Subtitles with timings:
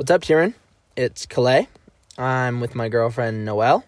[0.00, 0.54] What's up, Thiermann?
[0.96, 1.68] It's Calais.
[2.16, 3.84] I'm with my girlfriend Noelle.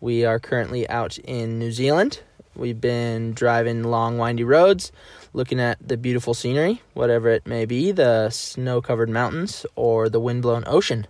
[0.00, 2.20] We are currently out in New Zealand.
[2.56, 4.92] We've been driving long, windy roads,
[5.34, 10.20] looking at the beautiful scenery, whatever it may be the snow covered mountains or the
[10.20, 11.06] wind blown ocean.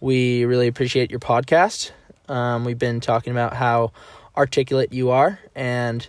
[0.00, 1.90] We really appreciate your podcast.
[2.30, 3.92] Um, we've been talking about how
[4.38, 6.08] articulate you are and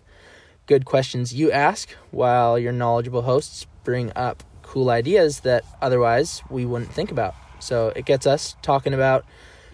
[0.67, 6.63] good questions you ask, while your knowledgeable hosts bring up cool ideas that otherwise we
[6.63, 7.35] wouldn't think about.
[7.59, 9.25] So it gets us talking about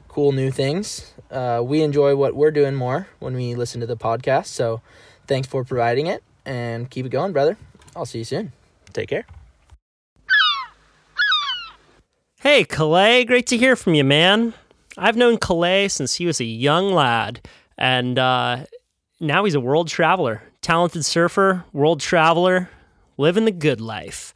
[0.07, 1.13] cool new things.
[1.31, 4.47] Uh, we enjoy what we're doing more when we listen to the podcast.
[4.47, 4.81] So
[5.27, 7.57] thanks for providing it and keep it going, brother.
[7.95, 8.51] I'll see you soon.
[8.93, 9.25] Take care.
[12.39, 14.53] Hey, Calais, great to hear from you, man.
[14.97, 18.65] I've known Calais since he was a young lad, and uh,
[19.19, 22.69] now he's a world traveler, talented surfer, world traveler,
[23.17, 24.33] living the good life.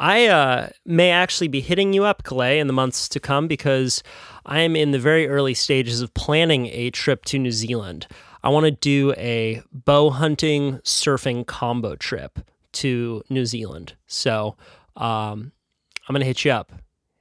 [0.00, 4.02] I uh, may actually be hitting you up, Calais, in the months to come because
[4.46, 8.06] I am in the very early stages of planning a trip to New Zealand.
[8.42, 12.38] I want to do a bow hunting, surfing combo trip
[12.72, 13.92] to New Zealand.
[14.06, 14.56] So
[14.96, 15.52] um,
[16.08, 16.72] I'm going to hit you up.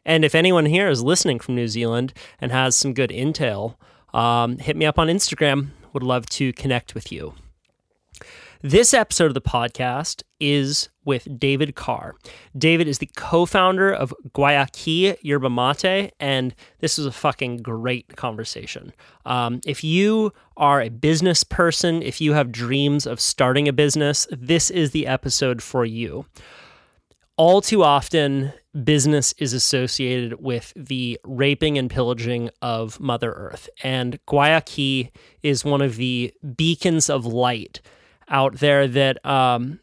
[0.06, 3.76] And if anyone here is listening from New Zealand and has some good intel,
[4.14, 5.72] um, hit me up on Instagram.
[5.92, 7.34] Would love to connect with you.
[8.62, 12.16] This episode of the podcast is with David Karr.
[12.58, 18.18] David is the co founder of Guayaki Yerba Mate, and this is a fucking great
[18.18, 18.92] conversation.
[19.26, 24.28] Um, if you are a business person, if you have dreams of starting a business,
[24.30, 26.26] this is the episode for you.
[27.38, 28.52] All too often,
[28.84, 33.70] business is associated with the raping and pillaging of Mother Earth.
[33.84, 35.12] And Guayaki
[35.44, 37.80] is one of the beacons of light
[38.30, 39.80] out there that um,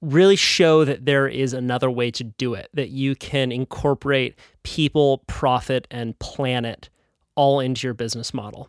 [0.00, 5.22] really show that there is another way to do it, that you can incorporate people,
[5.26, 6.88] profit, and planet
[7.34, 8.68] all into your business model.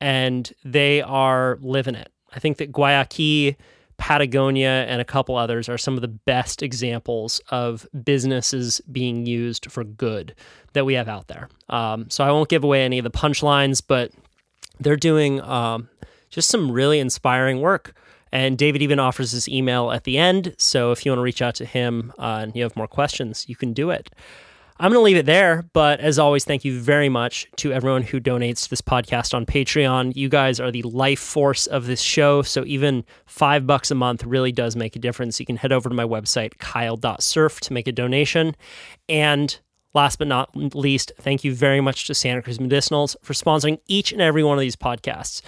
[0.00, 2.10] And they are living it.
[2.34, 3.56] I think that Guayaki,
[3.96, 9.70] Patagonia, and a couple others are some of the best examples of businesses being used
[9.70, 10.34] for good
[10.72, 11.48] that we have out there.
[11.68, 14.10] Um, so I won't give away any of the punchlines, but
[14.80, 15.88] they're doing um,
[16.28, 17.94] just some really inspiring work.
[18.34, 20.56] And David even offers his email at the end.
[20.58, 23.48] So if you want to reach out to him uh, and you have more questions,
[23.48, 24.10] you can do it.
[24.80, 25.64] I'm going to leave it there.
[25.72, 29.46] But as always, thank you very much to everyone who donates to this podcast on
[29.46, 30.16] Patreon.
[30.16, 32.42] You guys are the life force of this show.
[32.42, 35.38] So even five bucks a month really does make a difference.
[35.38, 38.56] You can head over to my website, kyle.surf, to make a donation.
[39.08, 39.56] And
[39.94, 44.10] last but not least, thank you very much to Santa Cruz Medicinals for sponsoring each
[44.10, 45.40] and every one of these podcasts.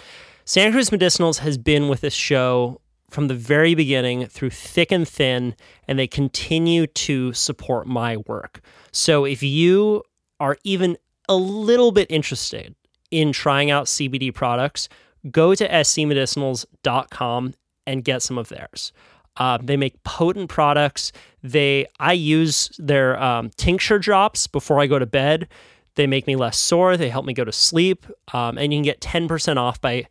[0.48, 2.80] Santa Cruz Medicinals has been with this show
[3.10, 5.56] from the very beginning through thick and thin,
[5.88, 8.60] and they continue to support my work.
[8.92, 10.04] So if you
[10.38, 10.98] are even
[11.28, 12.76] a little bit interested
[13.10, 14.88] in trying out CBD products,
[15.32, 18.92] go to scmedicinals.com and get some of theirs.
[19.38, 21.10] Uh, they make potent products.
[21.42, 25.48] They I use their um, tincture drops before I go to bed.
[25.96, 26.96] They make me less sore.
[26.96, 30.06] They help me go to sleep, um, and you can get ten percent off by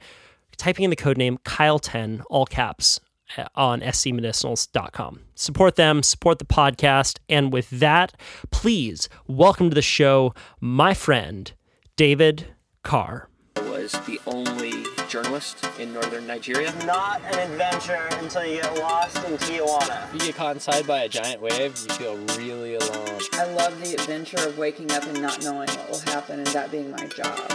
[0.57, 2.99] typing in the code name Kyle10, all caps,
[3.38, 5.21] uh, on scmedicinals.com.
[5.35, 7.19] Support them, support the podcast.
[7.29, 8.13] And with that,
[8.51, 11.51] please welcome to the show my friend,
[11.95, 13.29] David Karr.
[13.57, 16.73] Was the only journalist in northern Nigeria.
[16.85, 20.07] Not an adventure until you get lost in Tijuana.
[20.07, 23.19] If you get caught inside by a giant wave, you feel really alone.
[23.33, 26.72] I love the adventure of waking up and not knowing what will happen and that
[26.72, 27.51] being my job.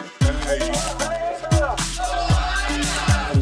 [1.61, 2.30] I'm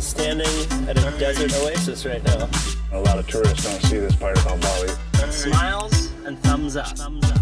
[0.09, 0.47] standing
[0.89, 2.49] at a desert oasis right now.
[2.93, 4.89] A lot of tourists don't see this part about Bali.
[5.31, 6.97] Smiles and thumbs up.
[6.97, 7.39] Thumbs up.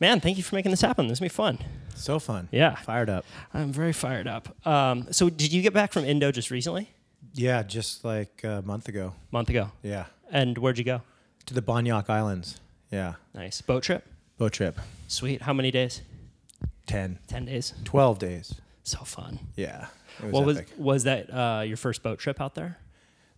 [0.00, 1.08] Man, thank you for making this happen.
[1.08, 1.58] This is gonna be fun.
[1.96, 2.48] So fun.
[2.52, 2.76] Yeah.
[2.76, 3.24] Fired up.
[3.52, 4.54] I'm very fired up.
[4.66, 6.90] Um, so, did you get back from Indo just recently?
[7.34, 9.14] Yeah, just like a month ago.
[9.32, 9.72] month ago.
[9.82, 10.04] Yeah.
[10.30, 11.02] And where'd you go?
[11.46, 12.60] To the Banyak Islands.
[12.92, 13.14] Yeah.
[13.34, 14.06] Nice boat trip.
[14.36, 14.78] Boat trip.
[15.08, 15.42] Sweet.
[15.42, 16.02] How many days?
[16.86, 17.74] 10, Ten days.
[17.84, 18.54] 12 days.
[18.84, 19.40] So fun.
[19.56, 19.86] Yeah.
[20.22, 22.78] Was what was was that uh, your first boat trip out there?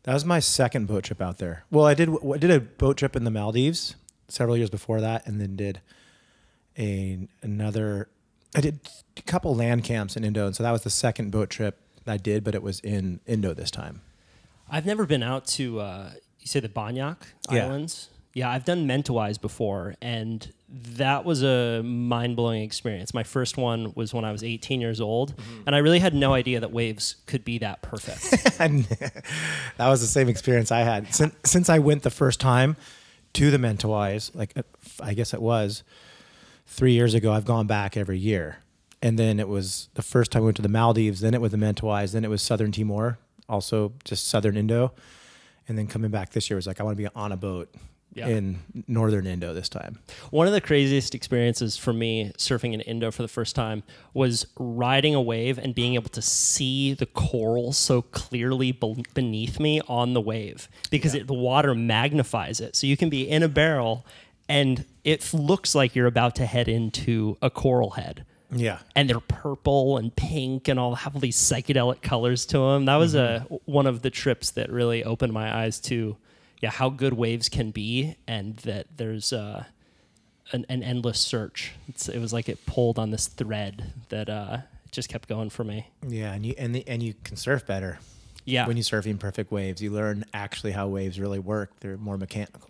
[0.05, 1.65] That was my second boat trip out there.
[1.71, 3.97] Well, I did I did a boat trip in the Maldives
[4.29, 5.81] several years before that, and then did
[6.79, 8.09] a another.
[8.55, 8.81] I did
[9.17, 12.17] a couple land camps in Indo, and so that was the second boat trip I
[12.17, 14.01] did, but it was in Indo this time.
[14.71, 17.17] I've never been out to uh, you say the Banyak
[17.51, 17.65] Yeah.
[17.67, 18.09] Islands.
[18.33, 23.13] Yeah, I've done Mentawais before, and that was a mind blowing experience.
[23.13, 25.35] My first one was when I was 18 years old,
[25.67, 28.57] and I really had no idea that waves could be that perfect.
[28.61, 32.77] and that was the same experience I had since since I went the first time
[33.33, 34.35] to the Mentawais.
[34.35, 34.63] Like uh,
[35.03, 35.83] I guess it was
[36.67, 37.33] three years ago.
[37.33, 38.59] I've gone back every year,
[39.03, 41.21] and then it was the first time I went to the Maldives.
[41.21, 42.13] Then it was the Mentawais.
[42.13, 43.19] Then it was Southern Timor,
[43.49, 44.93] also just Southern Indo,
[45.67, 47.75] and then coming back this year was like I want to be on a boat
[48.13, 48.27] Yeah.
[48.27, 48.59] in
[48.89, 50.01] Northern Indo this time.
[50.31, 54.49] One of the craziest experiences for me surfing in Indo for the first time was
[54.59, 59.81] riding a wave and being able to see the coral so clearly be- beneath me
[59.83, 62.75] on the wave because it, the water magnifies it.
[62.75, 64.05] So you can be in a barrel
[64.49, 68.25] and it looks like you're about to head into a coral head.
[68.53, 72.87] Yeah, And they're purple and pink and all have all these psychedelic colors to them.
[72.87, 73.55] That was mm-hmm.
[73.55, 76.17] a one of the trips that really opened my eyes to,
[76.61, 79.65] yeah, how good waves can be, and that there's uh,
[80.53, 81.73] an, an endless search.
[81.89, 84.59] It's, it was like it pulled on this thread that uh,
[84.91, 85.89] just kept going for me.
[86.07, 87.99] yeah, and you and the, and you can surf better.
[88.47, 91.79] Yeah, When you surf in perfect waves, you learn actually how waves really work.
[91.81, 92.70] They're more mechanical.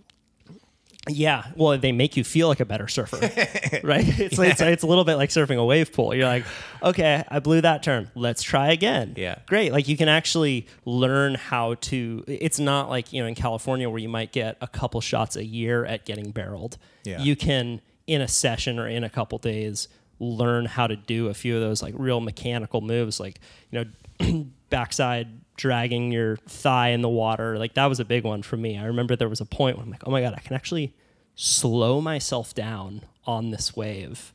[1.08, 1.46] Yeah.
[1.56, 3.16] Well, they make you feel like a better surfer,
[3.82, 4.06] right?
[4.20, 6.14] It's, like, it's it's a little bit like surfing a wave pool.
[6.14, 6.44] You're like,
[6.82, 8.10] okay, I blew that turn.
[8.14, 9.14] Let's try again.
[9.16, 9.38] Yeah.
[9.46, 9.72] great.
[9.72, 12.24] Like you can actually learn how to.
[12.26, 15.44] It's not like you know in California where you might get a couple shots a
[15.44, 16.76] year at getting barreled.
[17.04, 17.22] Yeah.
[17.22, 19.88] you can in a session or in a couple days
[20.18, 23.84] learn how to do a few of those like real mechanical moves, like you
[24.20, 27.58] know, backside dragging your thigh in the water.
[27.58, 28.78] Like that was a big one for me.
[28.78, 30.94] I remember there was a point where I'm like, oh my god, I can actually
[31.34, 34.32] slow myself down on this wave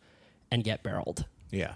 [0.52, 1.26] and get barreled.
[1.52, 1.74] Yeah,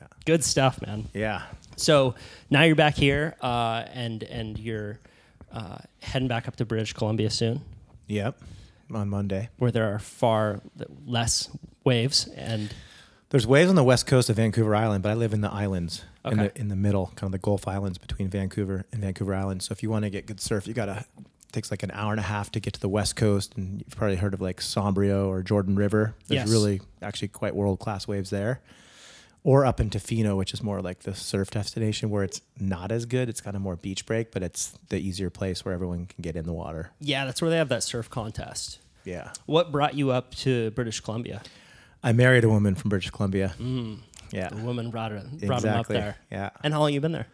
[0.00, 1.08] yeah, Good stuff, man.
[1.14, 1.42] yeah.
[1.76, 2.14] So
[2.50, 4.98] now you're back here, uh, and and you're
[5.52, 7.60] uh, heading back up to British Columbia soon,
[8.08, 8.38] Yep.
[8.92, 9.48] On Monday.
[9.58, 10.60] where there are far
[11.06, 11.48] less
[11.84, 12.26] waves.
[12.36, 12.74] And
[13.32, 16.04] There's waves on the west coast of Vancouver Island, but I live in the islands
[16.26, 19.62] in the in the middle, kind of the Gulf Islands between Vancouver and Vancouver Island.
[19.62, 22.10] So if you want to get good surf, you gotta it takes like an hour
[22.10, 24.60] and a half to get to the west coast, and you've probably heard of like
[24.60, 26.14] Sombrio or Jordan River.
[26.28, 26.50] There's Yes.
[26.50, 28.60] really actually quite world class waves there.
[29.44, 33.06] Or up in Tofino, which is more like the surf destination where it's not as
[33.06, 33.30] good.
[33.30, 36.36] It's kind of more beach break, but it's the easier place where everyone can get
[36.36, 36.90] in the water.
[37.00, 38.78] yeah, that's where they have that surf contest.
[39.04, 39.32] Yeah.
[39.46, 41.40] What brought you up to British Columbia?
[42.02, 43.54] I married a woman from British Columbia.
[43.60, 43.98] Mm.
[44.30, 44.48] Yeah.
[44.48, 45.96] The woman brought it, brought him up Exactly.
[45.96, 46.16] there.
[46.30, 46.50] Yeah.
[46.64, 47.26] And how long you been there?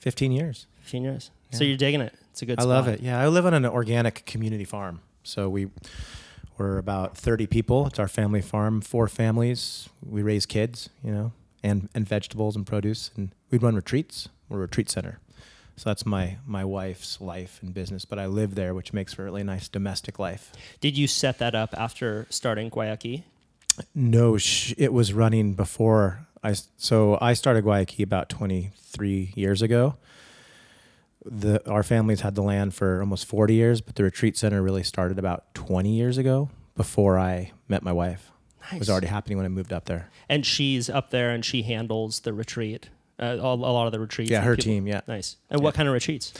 [0.00, 0.66] 15 years.
[0.82, 1.30] 15 years.
[1.52, 2.14] So you're digging it.
[2.30, 2.68] It's a good I spot.
[2.68, 3.00] love it.
[3.00, 5.00] Yeah, I live on an organic community farm.
[5.22, 5.68] So we
[6.58, 7.86] we're about 30 people.
[7.86, 9.88] It's our family farm, four families.
[10.04, 11.32] We raise kids, you know,
[11.62, 14.28] and and vegetables and produce and we run retreats.
[14.48, 15.20] We're a retreat center.
[15.76, 19.22] So that's my my wife's life and business, but I live there, which makes for
[19.22, 20.52] a really nice domestic life.
[20.80, 23.24] Did you set that up after starting Guayaki?
[23.94, 26.54] No, sh- it was running before I.
[26.76, 29.96] So I started Guayaki about 23 years ago.
[31.24, 34.82] The our families had the land for almost 40 years, but the retreat center really
[34.82, 36.50] started about 20 years ago.
[36.76, 38.30] Before I met my wife,
[38.72, 40.10] it was already happening when I moved up there.
[40.28, 42.88] And she's up there and she handles the retreat,
[43.20, 44.30] uh, a, a lot of the retreats.
[44.30, 44.86] Yeah, her people- team.
[44.86, 45.36] Yeah, Nice.
[45.50, 46.32] And what kind of retreats?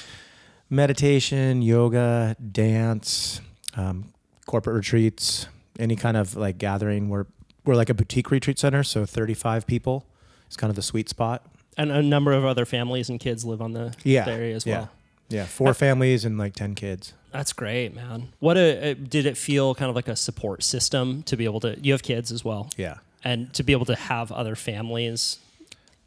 [0.71, 3.43] meditation, yoga, dance,
[3.77, 4.07] um,
[4.47, 5.47] corporate retreats,
[5.79, 7.09] any kind of like gathering.
[7.09, 7.27] We're
[7.65, 10.05] we're like a boutique retreat center, so 35 people
[10.51, 11.47] is kind of the sweet spot.
[11.77, 14.67] And a number of other families and kids live on the, Yeah, the area as
[14.67, 14.79] yeah.
[14.79, 14.91] well.
[15.29, 17.15] Yeah, four families and like 10 kids.
[17.31, 18.29] That's great, man.
[18.41, 21.79] What a, did it feel kind of like a support system to be able to?
[21.81, 22.97] You have kids as well, Yeah.
[23.25, 25.39] and to be able to have other families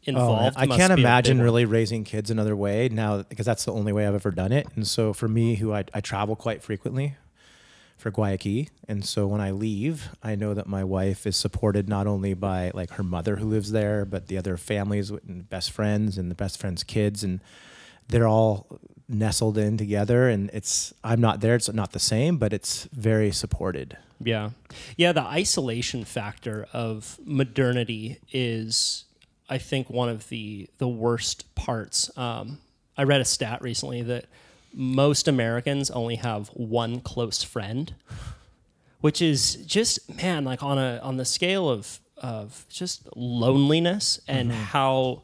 [0.08, 0.56] Oh, involved.
[0.56, 4.14] I can't imagine really raising kids another way now because that's the only way I've
[4.14, 4.68] ever done it.
[4.76, 7.16] And so for me, who I, I travel quite frequently
[7.96, 12.06] for Guayaki, and so when I leave, I know that my wife is supported not
[12.06, 16.18] only by like her mother who lives there, but the other families and best friends
[16.18, 17.40] and the best friends' kids, and
[18.08, 20.28] they're all nestled in together.
[20.28, 23.96] And it's I'm not there; it's not the same, but it's very supported.
[24.20, 24.50] Yeah.
[24.96, 29.04] Yeah, the isolation factor of modernity is
[29.48, 32.10] I think one of the the worst parts.
[32.18, 32.58] Um,
[32.96, 34.26] I read a stat recently that
[34.78, 37.94] most Americans only have one close friend,
[39.00, 44.52] which is just man, like on a on the scale of of just loneliness and
[44.52, 45.22] how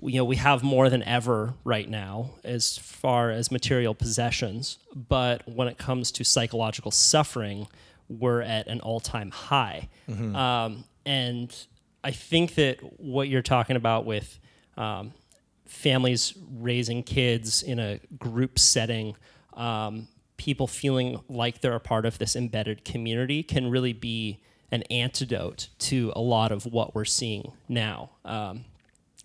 [0.00, 4.78] you know we have more than ever right now as far as material possessions.
[4.94, 7.66] But when it comes to psychological suffering
[8.08, 9.88] we're at an all-time high.
[10.36, 11.52] Um, and
[12.04, 14.38] i think that what you're talking about with
[14.76, 15.12] um,
[15.66, 19.16] families raising kids in a group setting
[19.54, 24.38] um, people feeling like they're a part of this embedded community can really be
[24.70, 28.10] an antidote to a lot of what we're seeing now.
[28.24, 28.64] Um,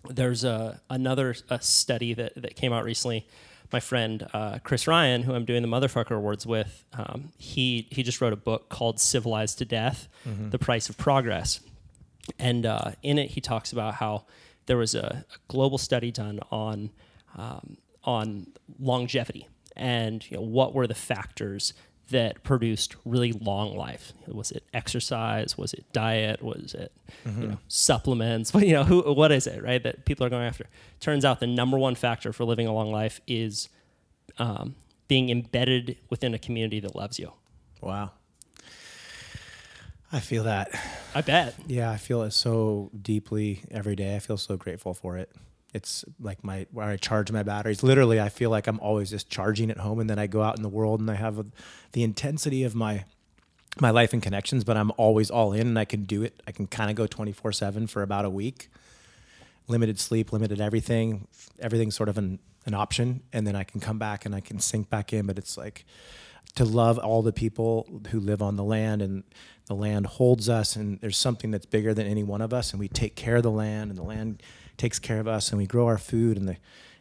[0.08, 3.26] there's a another a study that that came out recently.
[3.72, 8.02] My friend uh, Chris Ryan, who I'm doing the Motherfucker Awards with, um, he he
[8.02, 10.08] just wrote a book called "Civilized to Death:
[10.50, 11.60] The Price of Progress,"
[12.38, 14.24] and uh, in it he talks about how
[14.66, 16.90] there was a, a global study done on
[17.36, 18.46] um, on
[18.78, 21.72] longevity and you know, what were the factors
[22.10, 24.12] that produced really long life?
[24.26, 25.56] Was it exercise?
[25.56, 26.42] Was it diet?
[26.42, 26.92] Was it
[27.24, 28.52] you know supplements?
[28.62, 30.66] You know who what is it right that people are going after?
[31.00, 33.68] Turns out the number one factor for living a long life is
[34.38, 34.74] um,
[35.08, 37.32] being embedded within a community that loves you.
[37.80, 38.12] Wow.
[40.12, 40.70] I feel that.
[41.14, 44.14] i bet Yeah, I feel it so deeply every day.
[44.14, 45.32] I feel so grateful for it.
[45.72, 47.82] It's like my where I charge my batteries.
[47.82, 50.58] Literally, I feel like I'm always just charging at home, and then I go out
[50.58, 51.46] in the world and I have a,
[51.92, 53.06] the intensity of my
[53.80, 54.64] my life and connections.
[54.64, 56.42] But I'm always all in, and I can do it.
[56.46, 58.68] I can kind of go 24 seven for about a week.
[59.66, 61.26] Limited sleep, limited everything.
[61.58, 64.58] Everything's sort of an an option, and then I can come back and I can
[64.58, 65.24] sink back in.
[65.24, 65.86] But it's like
[66.54, 69.24] to love all the people who live on the land and
[69.72, 72.80] the land holds us and there's something that's bigger than any one of us and
[72.80, 74.42] we take care of the land and the land
[74.76, 76.56] takes care of us and we grow our food and the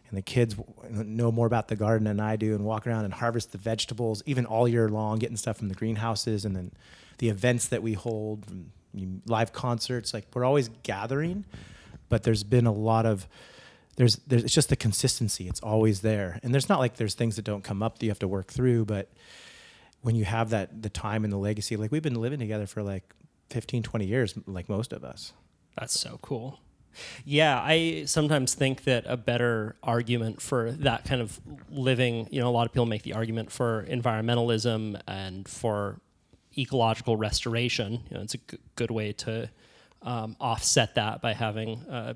[0.08, 0.56] and the kids
[0.90, 4.24] know more about the garden than I do and walk around and harvest the vegetables
[4.26, 6.72] even all year long getting stuff from the greenhouses and then
[7.18, 8.46] the events that we hold
[9.26, 11.44] live concerts like we're always gathering
[12.08, 13.28] but there's been a lot of
[13.98, 16.40] there's there's it's just the consistency it's always there.
[16.42, 18.48] And there's not like there's things that don't come up that you have to work
[18.48, 19.10] through but
[20.02, 22.82] when you have that the time and the legacy like we've been living together for
[22.84, 23.14] like
[23.50, 25.34] 15 20 years like most of us
[25.78, 26.60] That's so cool.
[27.24, 31.40] Yeah, I sometimes think that a better argument for that kind of
[31.70, 36.02] living, you know, a lot of people make the argument for environmentalism and for
[36.58, 38.04] ecological restoration.
[38.10, 39.50] You know, it's a g- good way to
[40.02, 42.16] um, offset that by having, uh,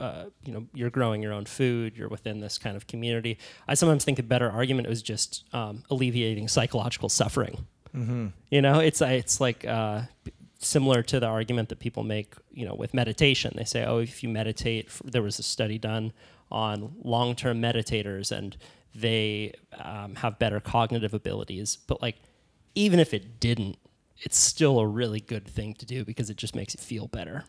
[0.00, 3.38] uh, you know, you're growing your own food, you're within this kind of community.
[3.68, 7.66] I sometimes think a better argument was just um, alleviating psychological suffering.
[8.50, 10.02] You know, it's it's like uh,
[10.58, 13.52] similar to the argument that people make, you know, with meditation.
[13.56, 16.12] They say, oh, if you meditate, there was a study done
[16.50, 18.56] on long-term meditators, and
[18.94, 21.76] they um, have better cognitive abilities.
[21.86, 22.16] But like,
[22.74, 23.76] even if it didn't,
[24.18, 27.44] it's still a really good thing to do because it just makes you feel better.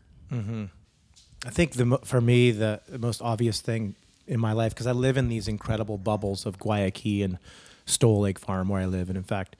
[1.45, 3.95] I think the for me the, the most obvious thing
[4.27, 7.39] in my life because I live in these incredible bubbles of Guayaki and
[7.85, 9.55] Stowel Lake Farm where I live, and in fact,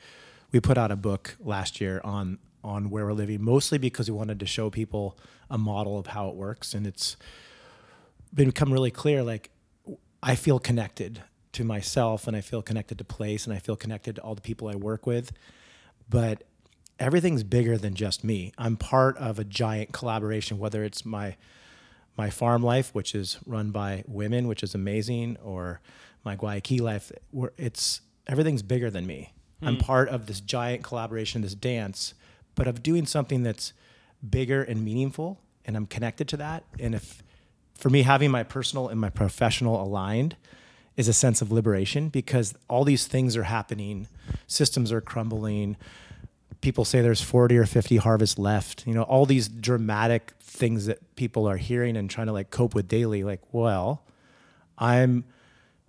[0.52, 4.16] we put out a book last year on on where we're living, mostly because we
[4.16, 5.18] wanted to show people
[5.50, 7.18] a model of how it works, and it's
[8.34, 9.24] become really clear.
[9.24, 9.50] Like
[10.22, 11.24] I feel connected
[11.54, 14.42] to myself, and I feel connected to place, and I feel connected to all the
[14.42, 15.32] people I work with,
[16.08, 16.44] but
[17.00, 18.54] everything's bigger than just me.
[18.60, 21.36] I'm part of a giant collaboration, whether it's my
[22.18, 25.82] my farm life, which is run by women, which is amazing, or
[26.24, 29.34] my Guayaki life, where it's everything's bigger than me.
[29.62, 29.82] I'm hmm.
[29.82, 32.14] part of this giant collaboration, this dance,
[32.56, 33.74] but of doing something that's
[34.28, 36.64] bigger and meaningful, and I'm connected to that.
[36.80, 37.24] And if
[37.82, 40.36] for me, having my personal and my professional aligned
[40.98, 44.08] is a sense of liberation because all these things are happening,
[44.46, 45.78] systems are crumbling,
[46.60, 51.16] people say there's 40 or 50 harvests left you know all these dramatic things that
[51.16, 54.04] people are hearing and trying to like cope with daily like well
[54.78, 55.24] i'm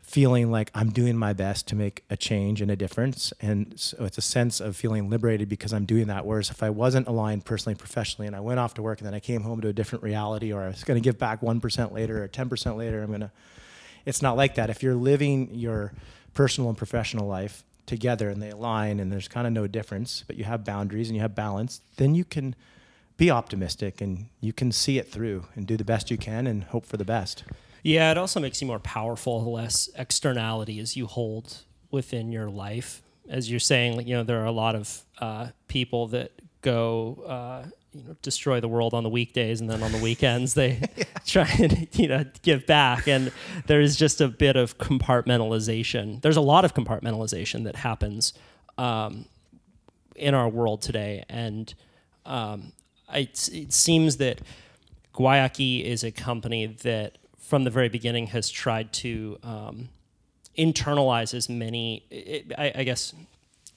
[0.00, 4.04] feeling like i'm doing my best to make a change and a difference and so
[4.04, 7.44] it's a sense of feeling liberated because i'm doing that whereas if i wasn't aligned
[7.44, 9.68] personally and professionally and i went off to work and then i came home to
[9.68, 13.02] a different reality or i was going to give back 1% later or 10% later
[13.02, 13.30] i'm going to
[14.04, 14.70] it's not like that.
[14.70, 15.92] If you're living your
[16.34, 20.36] personal and professional life together and they align and there's kind of no difference, but
[20.36, 22.56] you have boundaries and you have balance, then you can
[23.18, 26.64] be optimistic and you can see it through and do the best you can and
[26.64, 27.44] hope for the best.
[27.82, 31.58] Yeah, it also makes you more powerful the less externalities you hold
[31.90, 33.02] within your life.
[33.28, 36.32] As you're saying, you know, there are a lot of uh, people that
[36.62, 40.54] go, uh, you know, destroy the world on the weekdays, and then on the weekends
[40.54, 40.80] they
[41.26, 43.06] try and you know give back.
[43.06, 43.32] And
[43.66, 46.20] there's just a bit of compartmentalization.
[46.22, 48.32] There's a lot of compartmentalization that happens
[48.78, 49.26] um,
[50.16, 51.72] in our world today, and
[52.26, 52.72] um,
[53.12, 54.40] it, it seems that
[55.14, 59.88] Guayaki is a company that, from the very beginning, has tried to um,
[60.56, 62.06] internalize as many.
[62.10, 63.12] It, I, I guess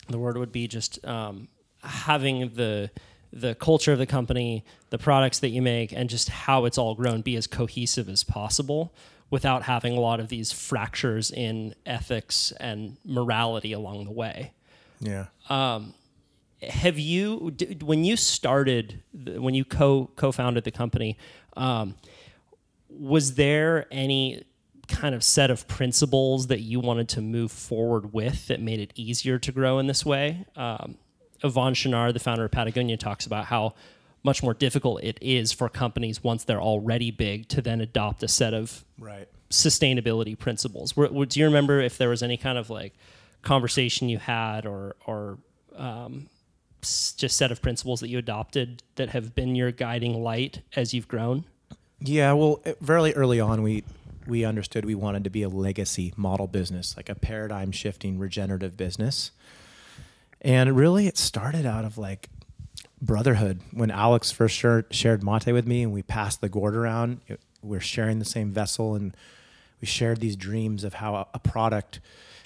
[0.08, 1.48] the word would be just um,
[1.84, 2.90] having the
[3.36, 6.96] the culture of the company, the products that you make, and just how it's all
[6.96, 8.94] grown be as cohesive as possible
[9.30, 14.52] without having a lot of these fractures in ethics and morality along the way
[15.02, 15.26] Yeah.
[16.62, 21.18] have you d- when you started when you co co-founded the company
[21.58, 21.96] um,
[22.90, 24.44] was there any
[24.88, 28.94] kind of set of principles that you wanted to move forward with that made it
[28.96, 30.96] easier to grow in this way um,
[31.46, 33.74] Yvon Chouinard, the founder of Patagonia, talks about how
[34.24, 38.28] much more difficult it is for companies once they're already big to then adopt a
[38.28, 39.28] set of Right.
[39.52, 40.94] sustainability principles.
[40.94, 42.94] Do you remember if there was any kind of like
[43.44, 45.38] conversation you had or or
[45.76, 46.28] um,
[46.82, 51.08] just set of principles that you adopted that have been your guiding light as you've
[51.08, 51.46] grown?
[52.00, 53.84] Yeah, well, uh, very early on, we
[54.26, 58.76] we understood we wanted to be a legacy model business, like a paradigm shifting regenerative
[58.76, 59.30] business.
[60.46, 62.30] And really, it started out of like
[63.02, 63.62] brotherhood.
[63.72, 67.42] When Alex first shared, shared mate with me, and we passed the gourd around, it,
[67.64, 69.18] we're sharing the same vessel, and
[69.82, 72.00] we shared these dreams of how a, a product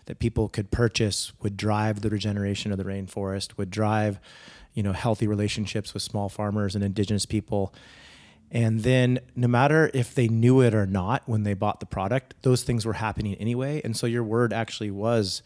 [0.06, 4.18] that people could purchase would drive the regeneration of the rainforest, would drive,
[4.74, 7.74] you know, healthy relationships with small farmers and indigenous people.
[8.50, 12.34] And then, no matter if they knew it or not when they bought the product,
[12.44, 13.82] those things were happening anyway.
[13.84, 15.44] And so, your word actually was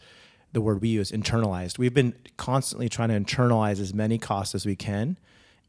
[0.54, 1.78] the word we use internalized.
[1.78, 5.18] We've been constantly trying to internalize as many costs as we can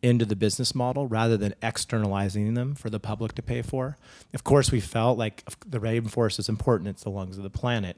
[0.02, 3.98] into the business model rather than externalizing them for the public to pay for.
[4.34, 7.98] Of course, we felt like the rainforest is important, it's the lungs of the planet.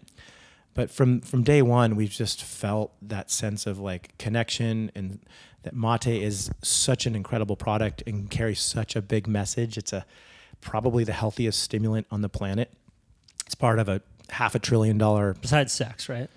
[0.74, 5.20] But from, from day one, we've just felt that sense of like connection and
[5.64, 9.78] that mate is such an incredible product and carries such a big message.
[9.78, 10.06] It's a
[10.62, 12.72] probably the healthiest stimulant on the planet.
[13.46, 16.30] It's part of a half a trillion dollar Besides sex, right?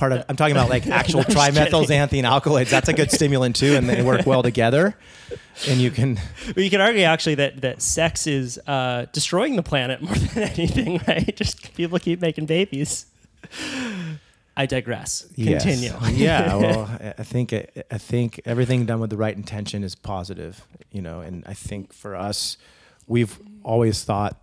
[0.00, 2.70] Part of I'm talking about like actual trimethylxanthine alkaloids.
[2.70, 4.96] That's a good stimulant too, and they work well together.
[5.68, 9.62] And you can But you could argue actually that that sex is uh, destroying the
[9.62, 11.36] planet more than anything, right?
[11.36, 13.06] Just people keep making babies.
[14.56, 15.26] I digress.
[15.36, 15.62] Yes.
[15.62, 15.92] Continue.
[16.10, 21.02] yeah, well, I think I think everything done with the right intention is positive, you
[21.02, 22.56] know, and I think for us,
[23.06, 24.40] we've always thought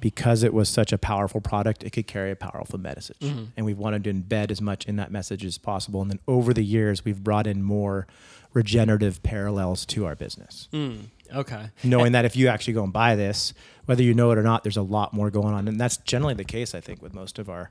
[0.00, 3.44] because it was such a powerful product, it could carry a powerful message, mm-hmm.
[3.56, 6.02] and we've wanted to embed as much in that message as possible.
[6.02, 8.06] And then over the years, we've brought in more
[8.52, 10.68] regenerative parallels to our business.
[10.72, 11.70] Mm, okay.
[11.84, 13.52] knowing that if you actually go and buy this,
[13.86, 16.34] whether you know it or not, there's a lot more going on, and that's generally
[16.34, 16.74] the case.
[16.74, 17.70] I think with most of our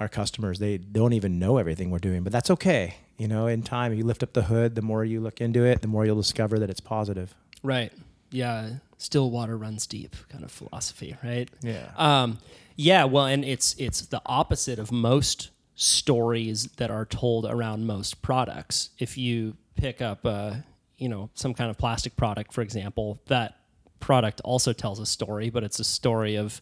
[0.00, 2.94] our customers, they don't even know everything we're doing, but that's okay.
[3.16, 4.76] You know, in time, you lift up the hood.
[4.76, 7.34] The more you look into it, the more you'll discover that it's positive.
[7.64, 7.92] Right.
[8.30, 8.70] Yeah.
[8.96, 11.48] Still water runs deep kind of philosophy, right?
[11.62, 11.90] Yeah.
[11.96, 12.38] Um,
[12.76, 13.04] yeah.
[13.04, 18.90] Well, and it's it's the opposite of most stories that are told around most products.
[18.98, 20.54] If you pick up, uh,
[20.96, 23.54] you know, some kind of plastic product, for example, that
[24.00, 26.60] product also tells a story, but it's a story of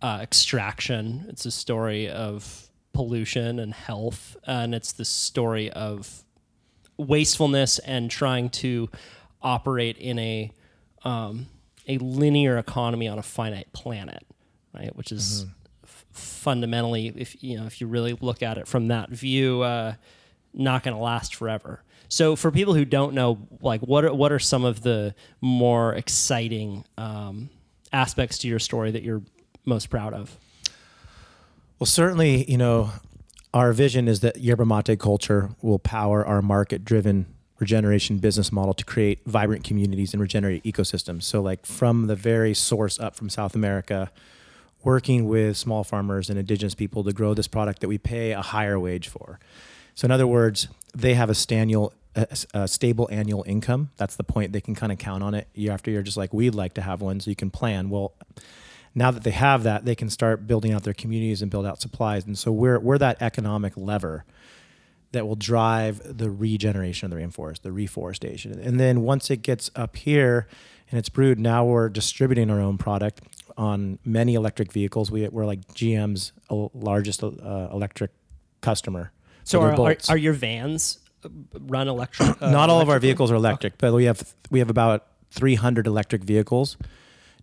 [0.00, 1.26] uh, extraction.
[1.28, 6.24] It's a story of pollution and health, and it's the story of
[6.96, 8.88] wastefulness and trying to
[9.42, 10.50] operate in a
[11.04, 11.46] um,
[11.86, 14.24] a linear economy on a finite planet,
[14.72, 14.94] right?
[14.96, 15.46] Which is
[15.84, 19.94] f- fundamentally, if you know, if you really look at it from that view, uh,
[20.52, 21.82] not going to last forever.
[22.08, 25.94] So, for people who don't know, like, what are what are some of the more
[25.94, 27.50] exciting um,
[27.92, 29.22] aspects to your story that you're
[29.64, 30.36] most proud of?
[31.78, 32.92] Well, certainly, you know,
[33.52, 37.26] our vision is that yerba mate culture will power our market-driven
[37.58, 41.22] regeneration business model to create vibrant communities and regenerate ecosystems.
[41.22, 44.10] So, like from the very source up from South America,
[44.82, 48.42] working with small farmers and indigenous people to grow this product that we pay a
[48.42, 49.38] higher wage for.
[49.94, 51.34] So, in other words, they have a
[52.54, 53.90] a stable annual income.
[53.96, 54.52] That's the point.
[54.52, 56.82] They can kind of count on it year after year, just like we'd like to
[56.82, 57.20] have one.
[57.20, 57.90] So you can plan.
[57.90, 58.12] Well,
[58.94, 61.80] now that they have that, they can start building out their communities and build out
[61.80, 62.24] supplies.
[62.24, 64.24] And so we're we're that economic lever
[65.14, 68.58] that will drive the regeneration of the rainforest, the reforestation.
[68.58, 70.46] And then once it gets up here
[70.90, 73.22] and it's brewed, now we're distributing our own product
[73.56, 75.10] on many electric vehicles.
[75.10, 77.28] We, we're like GM's largest uh,
[77.72, 78.10] electric
[78.60, 79.12] customer.
[79.44, 81.28] So, they're are, are, your vans uh,
[81.60, 82.42] run electric?
[82.42, 85.86] Uh, Not all of our vehicles are electric, but we have we have about 300
[85.86, 86.76] electric vehicles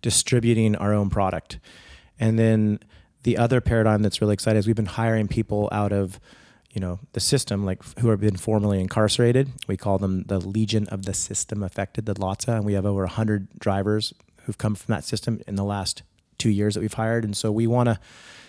[0.00, 1.58] distributing our own product.
[2.18, 2.80] And then
[3.22, 6.18] the other paradigm that's really exciting is we've been hiring people out of
[6.72, 10.86] you know the system like who have been formerly incarcerated we call them the legion
[10.88, 14.92] of the system affected the LATSA and we have over 100 drivers who've come from
[14.92, 16.02] that system in the last
[16.38, 17.98] two years that we've hired and so we want to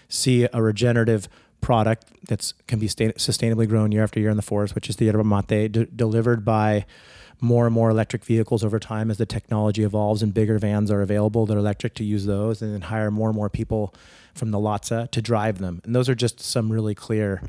[0.09, 1.27] see a regenerative
[1.61, 4.95] product that can be sta- sustainably grown year after year in the forest which is
[4.97, 6.85] the yerba mate d- delivered by
[7.43, 11.01] more and more electric vehicles over time as the technology evolves and bigger vans are
[11.01, 13.93] available that are electric to use those and then hire more and more people
[14.33, 15.81] from the LATSA to drive them.
[15.83, 17.41] And those are just some really clear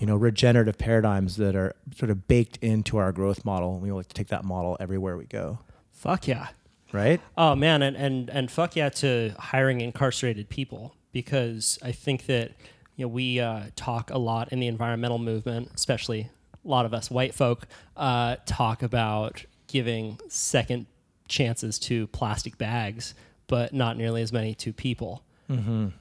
[0.00, 3.74] you know, regenerative paradigms that are sort of baked into our growth model.
[3.74, 5.58] And we like to take that model everywhere we go,
[5.92, 6.48] Fuck yeah.
[6.92, 7.20] right?
[7.36, 12.52] Oh man, and, and and fuck yeah to hiring incarcerated people because I think that
[12.96, 16.30] you know we uh, talk a lot in the environmental movement, especially
[16.64, 20.86] a lot of us white folk uh, talk about giving second
[21.28, 23.14] chances to plastic bags,
[23.46, 25.22] but not nearly as many to people.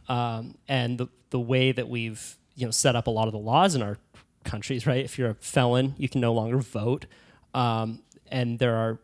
[0.09, 3.39] Um, and the the way that we've you know set up a lot of the
[3.39, 3.97] laws in our
[4.43, 5.03] countries, right?
[5.03, 7.05] If you're a felon, you can no longer vote,
[7.53, 8.99] um, and there are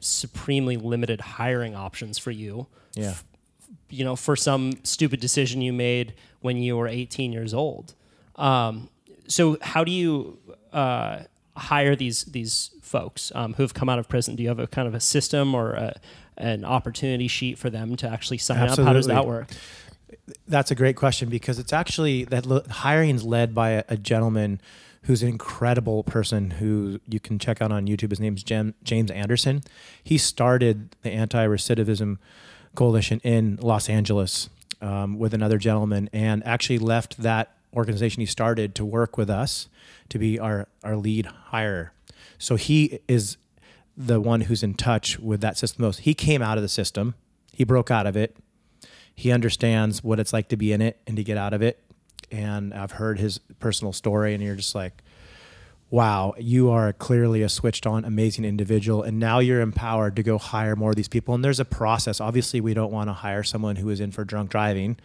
[0.00, 2.66] supremely limited hiring options for you.
[2.94, 3.14] Yeah.
[3.88, 7.94] You know, for some stupid decision you made when you were 18 years old.
[8.36, 8.88] Um,
[9.28, 10.38] so, how do you
[10.72, 11.20] uh,
[11.56, 14.36] hire these these folks um, who have come out of prison?
[14.36, 16.00] Do you have a kind of a system or a,
[16.36, 18.78] an opportunity sheet for them to actually sign up?
[18.78, 19.48] How does that work?
[20.46, 24.60] That's a great question because it's actually that hiring is led by a, a gentleman
[25.04, 28.10] who's an incredible person who you can check out on YouTube.
[28.10, 29.62] His name's James Anderson.
[30.02, 32.18] He started the anti-recidivism
[32.74, 34.48] coalition in Los Angeles
[34.80, 39.68] um, with another gentleman, and actually left that organization he started to work with us
[40.08, 41.92] to be our our lead hire.
[42.38, 43.36] So he is
[43.96, 46.00] the one who's in touch with that system most.
[46.00, 47.14] He came out of the system.
[47.52, 48.36] He broke out of it
[49.14, 51.82] he understands what it's like to be in it and to get out of it.
[52.30, 55.02] And I've heard his personal story, and you're just like,
[55.90, 59.02] wow, you are clearly a switched on, amazing individual.
[59.02, 61.34] And now you're empowered to go hire more of these people.
[61.34, 62.18] And there's a process.
[62.18, 64.96] Obviously, we don't want to hire someone who is in for drunk driving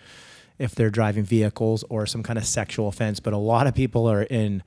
[0.58, 3.20] if they're driving vehicles or some kind of sexual offense.
[3.20, 4.64] But a lot of people are in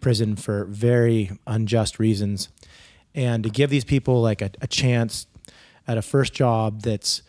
[0.00, 2.48] prison for very unjust reasons.
[3.14, 5.28] And to give these people like a, a chance
[5.86, 7.22] at a first job that's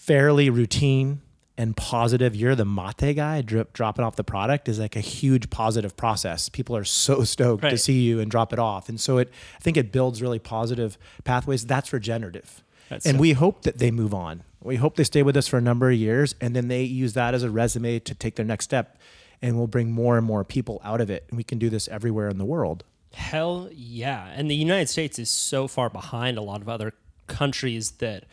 [0.00, 1.20] fairly routine
[1.58, 2.34] and positive.
[2.34, 6.48] You're the mate guy drip, dropping off the product is like a huge positive process.
[6.48, 8.88] People are so stoked to see you and drop it off.
[8.88, 11.66] And so it, I think it builds really positive pathways.
[11.66, 12.64] That's regenerative.
[12.88, 14.42] That's and so- we hope that they move on.
[14.62, 17.12] We hope they stay with us for a number of years and then they use
[17.14, 18.98] that as a resume to take their next step.
[19.42, 21.26] And we'll bring more and more people out of it.
[21.28, 22.84] And we can do this everywhere in the world.
[23.12, 24.32] Hell yeah.
[24.34, 26.94] And the United States is so far behind a lot of other
[27.26, 28.24] countries that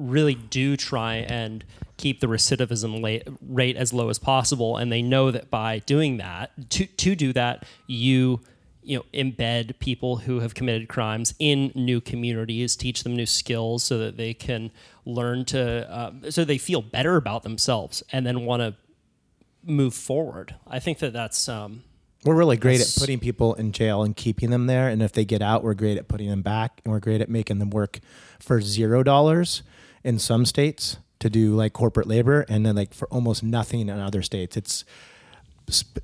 [0.00, 1.64] really do try and
[1.96, 6.50] keep the recidivism rate as low as possible and they know that by doing that
[6.70, 8.40] to to do that you
[8.82, 13.84] you know embed people who have committed crimes in new communities teach them new skills
[13.84, 14.70] so that they can
[15.04, 18.74] learn to um, so they feel better about themselves and then want to
[19.62, 21.82] move forward i think that that's um
[22.24, 24.88] We're really great at putting people in jail and keeping them there.
[24.88, 26.80] And if they get out, we're great at putting them back.
[26.84, 27.98] And we're great at making them work
[28.38, 29.62] for zero dollars
[30.04, 33.90] in some states to do like corporate labor and then like for almost nothing in
[33.98, 34.56] other states.
[34.56, 34.84] It's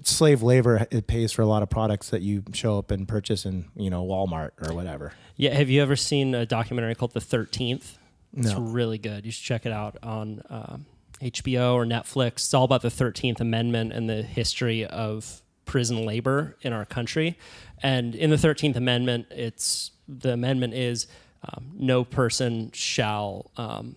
[0.02, 0.86] slave labor.
[0.90, 3.90] It pays for a lot of products that you show up and purchase in, you
[3.90, 5.12] know, Walmart or whatever.
[5.36, 7.98] Yeah, have you ever seen a documentary called The Thirteenth?
[8.36, 8.60] It's No.
[8.60, 9.24] really good.
[9.26, 10.86] You should check it out on um,
[11.20, 12.32] HBO or Netflix.
[12.34, 17.36] It's all about the Thirteenth Amendment and the history of prison labor in our country.
[17.82, 21.06] And in the Thirteenth Amendment, it's the amendment is
[21.46, 23.50] um, no person shall.
[23.56, 23.96] Um,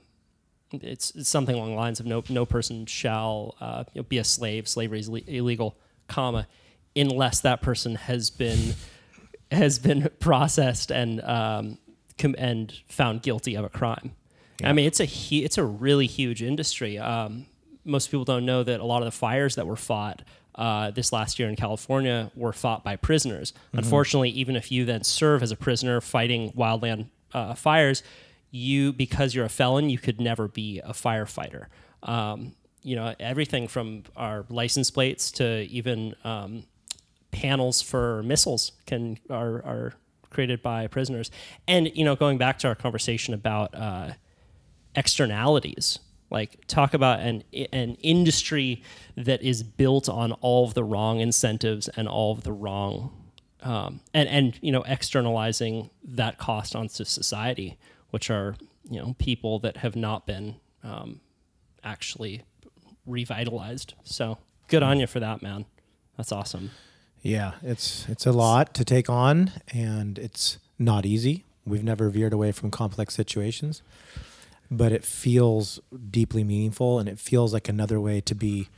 [0.71, 4.17] it's, it's something along the lines of no no person shall uh, you know, be
[4.19, 4.67] a slave.
[4.67, 5.75] Slavery is le- illegal,
[6.07, 6.47] comma,
[6.95, 8.75] unless that person has been
[9.51, 11.77] has been processed and um,
[12.17, 14.12] com- and found guilty of a crime.
[14.63, 16.97] I mean, it's a hu- it's a really huge industry.
[16.97, 17.45] Um,
[17.85, 20.21] most people don't know that a lot of the fires that were fought
[20.55, 23.53] uh, this last year in California were fought by prisoners.
[23.71, 28.03] Unfortunately, even if you then serve as a prisoner fighting wildland uh, fires,
[28.51, 31.65] you because you're a felon, you could never be a firefighter.
[32.03, 36.63] Um, you know, everything from our license plates to even um,
[37.31, 39.93] panels for missiles can are are
[40.29, 41.31] created by prisoners.
[41.67, 44.13] And you know, going back to our conversation about uh,
[44.95, 48.83] externalities, like talk about an an industry
[49.17, 53.11] that is built on all of the wrong incentives and all of the wrong
[53.62, 57.78] um, and and you know externalizing that cost onto society,
[58.12, 58.56] which are
[58.89, 61.22] you know people that have not been um,
[61.84, 62.43] actually
[63.06, 63.93] revitalized.
[64.04, 65.65] So good on you for that, man.
[66.17, 66.72] That's awesome.
[67.22, 71.43] Yeah, it's it's a lot to take on, and it's not easy.
[71.65, 73.82] We've never veered away from complex situations,
[74.72, 78.69] but it feels deeply meaningful, and it feels like another way to be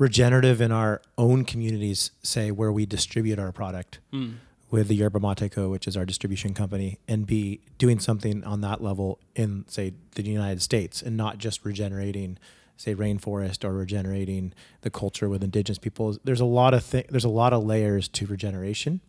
[0.00, 2.10] regenerative in our own communities.
[2.22, 4.30] Say where we distribute our product hmm.
[4.70, 8.62] with the Yerba Mate Co., which is our distribution company, and be doing something on
[8.62, 12.38] that level in say the United States, and not just regenerating
[12.78, 16.18] say rainforest or regenerating the culture with indigenous peoples.
[16.24, 19.02] There's a lot of thi- there's a lot of layers to regeneration,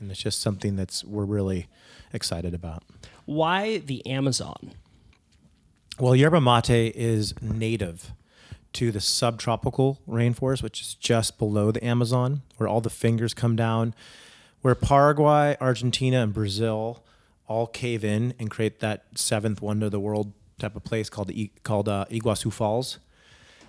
[0.00, 1.68] and it's just something that's we're really
[2.14, 2.82] excited about.
[3.26, 4.72] Why the Amazon?
[5.98, 8.14] Well, yerba mate is native
[8.74, 13.56] to the subtropical rainforest, which is just below the Amazon, where all the fingers come
[13.56, 13.94] down,
[14.62, 17.02] where Paraguay, Argentina, and Brazil
[17.46, 21.32] all cave in and create that seventh wonder of the world type of place called
[21.64, 22.98] called uh, Iguazu Falls.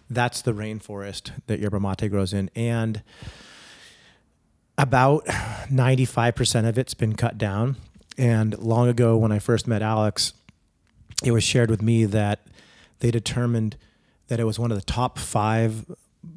[0.09, 3.01] That's the rainforest that yerba mate grows in, and
[4.77, 7.77] about 95% of it's been cut down.
[8.17, 10.33] And long ago, when I first met Alex,
[11.23, 12.39] it was shared with me that
[12.99, 13.77] they determined
[14.31, 15.85] that it was one of the top five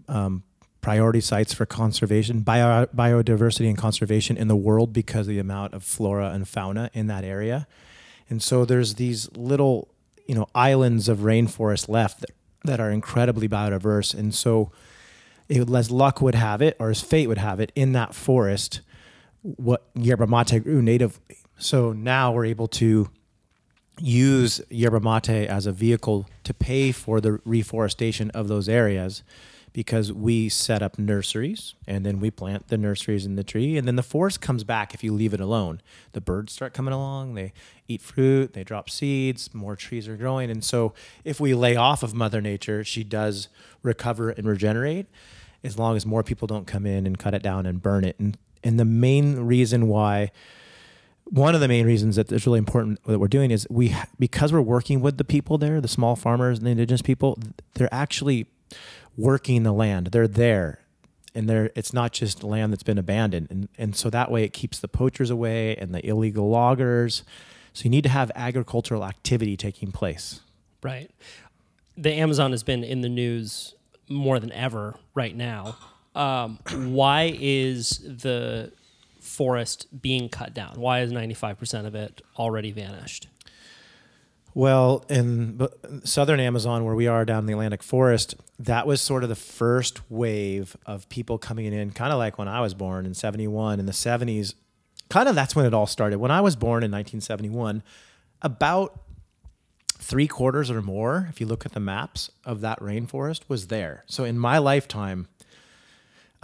[0.09, 0.43] um,
[0.81, 5.75] priority sites for conservation, bio, biodiversity and conservation in the world because of the amount
[5.75, 7.69] of flora and fauna in that area.
[8.29, 9.87] And so there's these little,
[10.27, 12.31] you know, islands of rainforest left that,
[12.65, 14.13] that are incredibly biodiverse.
[14.13, 14.73] And so,
[15.49, 18.81] it, as luck would have it, or as fate would have it, in that forest,
[19.43, 21.21] what yerba mate grew native.
[21.59, 23.09] So now we're able to
[23.99, 29.23] use yerba mate as a vehicle to pay for the reforestation of those areas
[29.73, 33.87] because we set up nurseries and then we plant the nurseries in the tree and
[33.87, 35.81] then the forest comes back if you leave it alone.
[36.13, 37.53] The birds start coming along they
[37.87, 40.51] eat fruit they drop seeds more trees are growing.
[40.51, 43.49] And so if we lay off of mother nature she does
[43.83, 45.07] recover and regenerate
[45.63, 48.17] as long as more people don't come in and cut it down and burn it.
[48.19, 50.33] And and the main reason why
[51.25, 54.53] one of the main reasons that it's really important that we're doing is we because
[54.53, 57.39] we're working with the people there, the small farmers and the indigenous people,
[57.75, 58.47] they're actually
[59.17, 60.09] working the land.
[60.09, 60.81] They're there.
[61.35, 63.49] And they're it's not just land that's been abandoned.
[63.51, 67.25] And and so that way it keeps the poachers away and the illegal loggers.
[67.73, 70.41] So you need to have agricultural activity taking place.
[70.83, 71.11] Right.
[71.97, 73.75] The Amazon has been in the news
[74.09, 75.77] more than ever right now.
[76.15, 78.73] Um, why is the
[79.35, 80.75] forest being cut down?
[80.77, 83.29] Why is 95% of it already vanished?
[84.55, 85.67] Well, in
[86.05, 89.35] southern Amazon, where we are down in the Atlantic forest, that was sort of the
[89.35, 93.81] first wave of people coming in, kind of like when I was born in 71.
[93.81, 94.55] In the 70s,
[95.09, 96.19] kind of that's when it all started.
[96.19, 97.83] When I was born in 1971,
[98.43, 99.01] about
[99.99, 104.05] three quarters or more, if you look at the maps of that rainforest, was there.
[104.07, 105.27] So in my lifetime,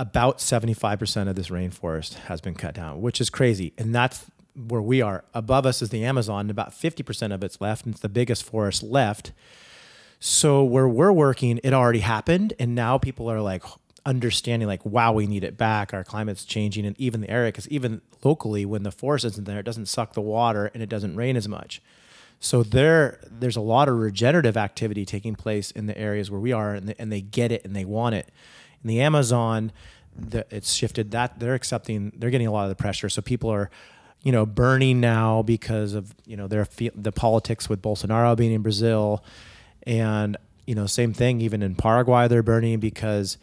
[0.01, 3.75] about 75% of this rainforest has been cut down, which is crazy.
[3.77, 4.25] And that's
[4.57, 5.25] where we are.
[5.35, 8.43] Above us is the Amazon, and about 50% of it's left, and it's the biggest
[8.43, 9.33] forest left.
[10.19, 13.63] So where we're working, it already happened, and now people are like
[14.07, 15.93] understanding, like, wow, we need it back.
[15.93, 19.59] Our climate's changing, and even the area, because even locally, when the forest isn't there,
[19.59, 21.83] it doesn't suck the water and it doesn't rain as much.
[22.41, 26.53] So there, there's a lot of regenerative activity taking place in the areas where we
[26.53, 28.31] are, and and they get it and they want it.
[28.83, 29.73] In the Amazon,
[30.17, 31.11] the, it's shifted.
[31.13, 33.09] That they're accepting, they're getting a lot of the pressure.
[33.09, 33.71] So people are,
[34.23, 38.63] you know, burning now because of you know their the politics with Bolsonaro being in
[38.63, 39.25] Brazil,
[39.85, 43.39] and you know same thing even in Paraguay they're burning because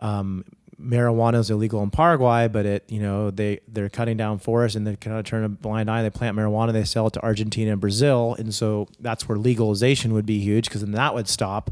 [0.00, 0.44] um,
[0.80, 4.86] marijuana is illegal in Paraguay, but it you know they they're cutting down forests and
[4.86, 6.02] they kind of turn a blind eye.
[6.02, 10.12] They plant marijuana, they sell it to Argentina and Brazil, and so that's where legalization
[10.14, 11.70] would be huge because then that would stop.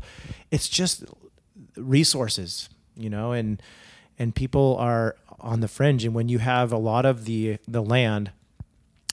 [0.51, 1.05] It's just
[1.77, 2.68] resources,
[2.99, 3.63] you know, and
[4.19, 6.05] and people are on the fringe.
[6.05, 8.33] And when you have a lot of the the land,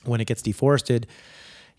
[0.04, 1.08] when it gets deforested,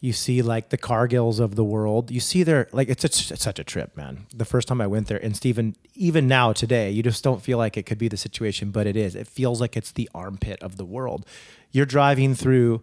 [0.00, 2.10] you see like the Cargills of the world.
[2.10, 4.26] You see their like it's, such it's such a trip, man.
[4.34, 7.58] The first time I went there, and Stephen, even now today, you just don't feel
[7.58, 9.14] like it could be the situation, but it is.
[9.14, 11.26] It feels like it's the armpit of the world.
[11.72, 12.82] You're driving through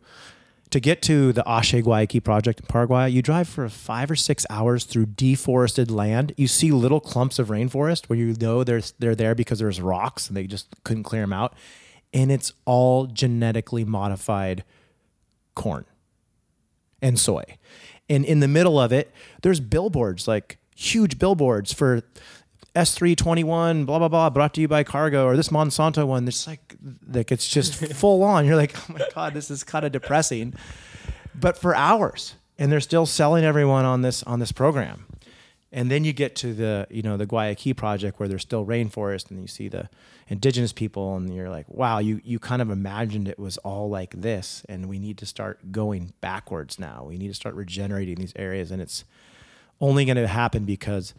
[0.73, 3.07] to get to the Aché Guayaki project in Paraguay.
[3.07, 6.33] You drive for five or six hours through deforested land.
[6.35, 10.27] You see little clumps of rainforest where you know they're they're there because there's rocks
[10.27, 11.53] and they just couldn't clear them out,
[12.11, 14.63] and it's all genetically modified
[15.53, 15.85] corn
[17.03, 17.43] and soy.
[18.09, 22.01] And in the middle of it, there's billboards, like huge billboards for
[22.75, 26.27] S321, blah, blah, blah, brought to you by Cargill, or this Monsanto one.
[26.27, 26.75] It's like,
[27.07, 28.45] like it's just full on.
[28.45, 30.53] You're like, oh my God, this is kind of depressing.
[31.35, 32.35] But for hours.
[32.57, 35.05] And they're still selling everyone on this on this program.
[35.71, 39.31] And then you get to the, you know, the Guayaki project where there's still rainforest
[39.31, 39.89] and you see the
[40.27, 44.21] indigenous people and you're like, wow, you you kind of imagined it was all like
[44.21, 47.05] this and we need to start going backwards now.
[47.05, 49.03] We need to start regenerating these areas and it's
[49.83, 51.13] only going to happen because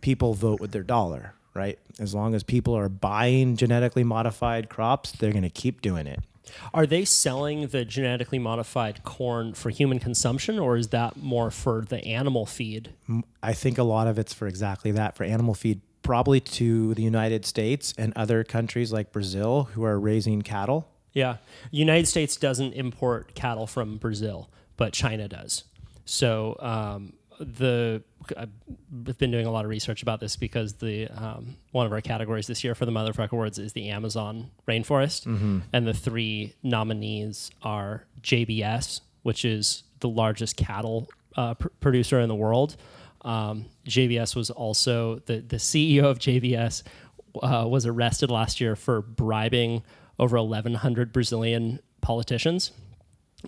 [0.00, 1.78] people vote with their dollar, right?
[1.98, 6.20] As long as people are buying genetically modified crops, they're going to keep doing it.
[6.72, 11.84] Are they selling the genetically modified corn for human consumption, or is that more for
[11.88, 12.92] the animal feed?
[13.42, 17.02] I think a lot of it's for exactly that for animal feed, probably to the
[17.02, 20.86] United States and other countries like Brazil who are raising cattle.
[21.12, 21.38] Yeah,
[21.72, 25.64] United States doesn't import cattle from Brazil, but China does.
[26.04, 28.02] So um, the
[28.36, 28.48] I've
[29.18, 32.46] been doing a lot of research about this because the um, one of our categories
[32.46, 35.26] this year for the Motherfucker Awards is the Amazon rainforest,
[35.72, 42.28] and the three nominees are JBS, which is the largest cattle uh, pr- producer in
[42.28, 42.76] the world.
[43.22, 46.82] Um, JBS was also the the CEO of JBS
[47.42, 49.82] uh, was arrested last year for bribing
[50.18, 52.70] over 1,100 Brazilian politicians.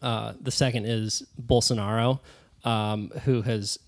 [0.02, 2.20] Uh, the second is Bolsonaro,
[2.66, 3.78] um, who has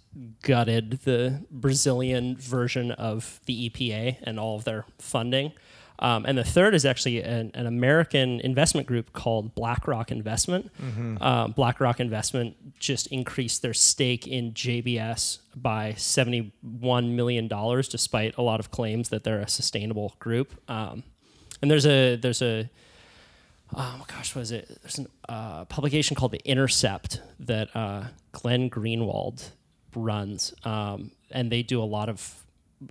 [0.42, 5.52] gutted the Brazilian version of the EPA and all of their funding.
[6.00, 10.70] Um, and the third is actually an, an American investment group called BlackRock Investment.
[11.20, 16.52] Um, BlackRock Investment just increased their stake in JBS by $71
[17.14, 20.54] million, despite a lot of claims that they're a sustainable group.
[20.70, 21.02] Um,
[21.60, 22.70] and there's a there's a
[23.74, 24.78] oh gosh, what is it?
[24.82, 29.50] There's a uh, publication called The Intercept that uh, Glenn Greenwald
[29.94, 32.44] runs, um, and they do a lot of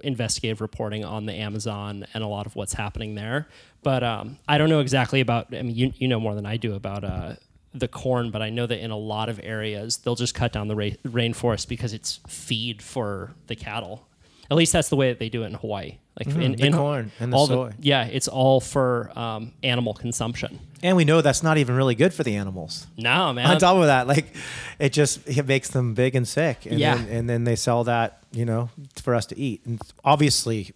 [0.04, 3.48] investigative reporting on the Amazon and a lot of what's happening there.
[3.84, 5.54] But um, I don't know exactly about.
[5.54, 7.04] I mean, you you know more than I do about.
[7.04, 7.36] Uh,
[7.74, 10.68] the corn, but I know that in a lot of areas they'll just cut down
[10.68, 14.08] the ra- rainforest because it's feed for the cattle.
[14.50, 15.98] At least that's the way that they do it in Hawaii.
[16.18, 17.74] Like in, the in corn and the soy.
[17.80, 20.60] yeah, it's all for um, animal consumption.
[20.82, 22.88] And we know that's not even really good for the animals.
[22.98, 23.46] No, man.
[23.46, 24.34] On top of that, like
[24.80, 26.66] it just it makes them big and sick.
[26.66, 26.96] And Yeah.
[26.96, 29.62] Then, and then they sell that, you know, for us to eat.
[29.66, 30.74] And obviously,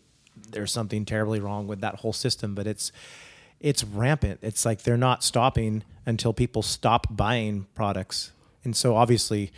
[0.52, 2.92] there's something terribly wrong with that whole system, but it's
[3.60, 4.40] it's rampant.
[4.42, 8.32] It's like they're not stopping until people stop buying products.
[8.64, 9.52] And so obviously,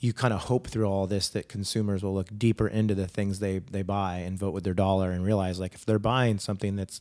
[0.00, 3.40] you kind of hope through all this that consumers will look deeper into the things
[3.40, 6.76] they they buy and vote with their dollar and realize like if they're buying something
[6.76, 7.00] that's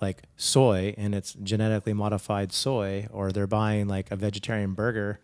[0.00, 5.18] like soy and it's genetically modified soy or they're buying like a vegetarian burger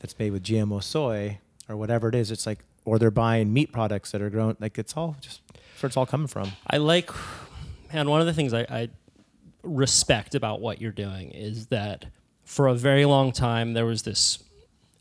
[0.00, 3.72] that's made with GMO soy or whatever it is it's like or they're buying meat
[3.72, 5.40] products that are grown like it's all just
[5.84, 6.52] where it's all coming from.
[6.66, 7.10] I like,
[7.92, 8.88] man, one of the things I, I
[9.62, 12.06] respect about what you're doing is that
[12.42, 14.42] for a very long time, there was this,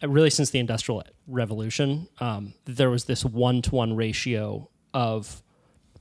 [0.03, 5.41] really since the Industrial Revolution, um, there was this one to one ratio of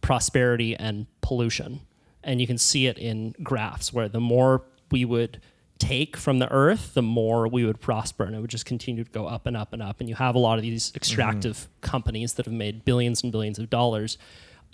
[0.00, 1.80] prosperity and pollution.
[2.24, 5.40] And you can see it in graphs where the more we would
[5.78, 8.24] take from the earth, the more we would prosper.
[8.24, 10.00] And it would just continue to go up and up and up.
[10.00, 13.58] And you have a lot of these extractive companies that have made billions and billions
[13.58, 14.18] of dollars.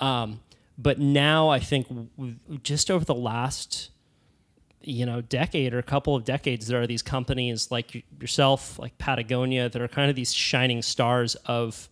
[0.00, 0.40] Um,
[0.76, 3.90] but now I think w- just over the last
[4.88, 8.96] you know decade or a couple of decades there are these companies like yourself like
[8.98, 11.88] patagonia that are kind of these shining stars of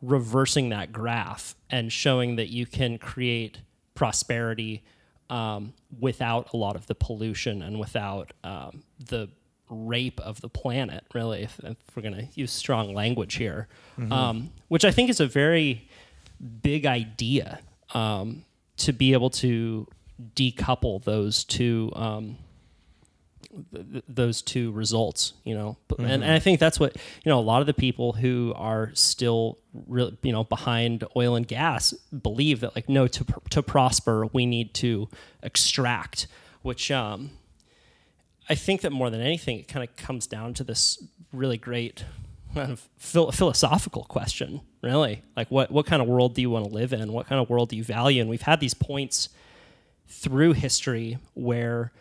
[0.00, 3.58] reversing that graph and showing that you can create
[3.94, 4.84] prosperity
[5.30, 9.28] um, without a lot of the pollution and without um, the
[9.68, 13.68] rape of the planet really if, if we're going to use strong language here.
[14.12, 15.88] Um, which i think is a very
[16.62, 17.58] big idea
[17.94, 18.44] um,
[18.76, 19.88] to be able to
[20.34, 22.36] decouple those two um,
[23.72, 27.30] th- th- those two results you know But- and, and i think that's what you
[27.30, 31.46] know a lot of the people who are still really you know behind oil and
[31.46, 35.08] gas believe that like no to, pr- to prosper we need to
[35.42, 36.26] extract
[36.62, 37.30] which um,
[38.50, 41.02] I think that more than anything, it kind of comes down to this
[41.32, 42.04] really great
[42.54, 45.22] kind of phil- philosophical question, really.
[45.36, 47.12] Like, what, what kind of world do you want to live in?
[47.12, 48.20] What kind of world do you value?
[48.22, 49.28] And we've had these points
[50.08, 51.92] through history where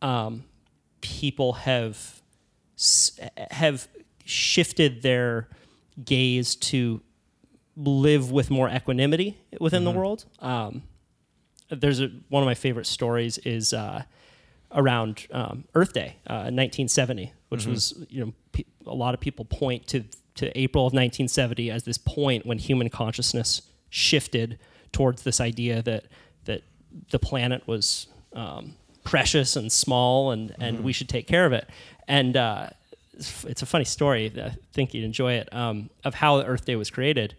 [0.00, 0.44] um,
[1.00, 2.20] people have
[3.50, 3.88] have
[4.24, 5.48] shifted their
[6.04, 7.00] gaze to
[7.76, 10.24] live with more equanimity within the world.
[10.40, 10.82] Um,
[11.70, 14.02] there's a, one of my favorite stories is uh,
[14.72, 19.44] around um, Earth Day, uh, 1970, which was you know pe- a lot of people
[19.44, 24.58] point to to April of 1970 as this point when human consciousness shifted
[24.90, 26.06] towards this idea that
[27.10, 28.74] the planet was um,
[29.04, 31.68] precious and small and and we should take care of it
[32.08, 32.36] and.
[32.36, 32.68] Uh,
[33.14, 34.32] it's it's a funny story.
[34.36, 35.52] I think you'd enjoy it.
[35.52, 37.34] Um, of how Earth Day was created.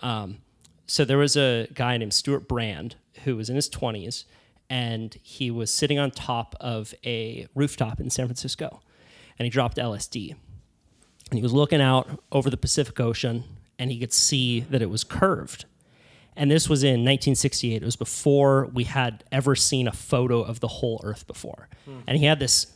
[0.00, 0.38] Um,
[0.86, 4.24] so there was a guy named Stewart Brand who was in his 20s
[4.68, 8.82] and he was sitting on top of a rooftop in San Francisco
[9.38, 10.34] and he dropped LSD.
[11.30, 13.44] And he was looking out over the Pacific Ocean
[13.78, 15.64] and he could see that it was curved.
[16.36, 17.82] And this was in 1968.
[17.82, 21.68] It was before we had ever seen a photo of the whole Earth before.
[21.84, 22.00] Hmm.
[22.06, 22.66] And he had this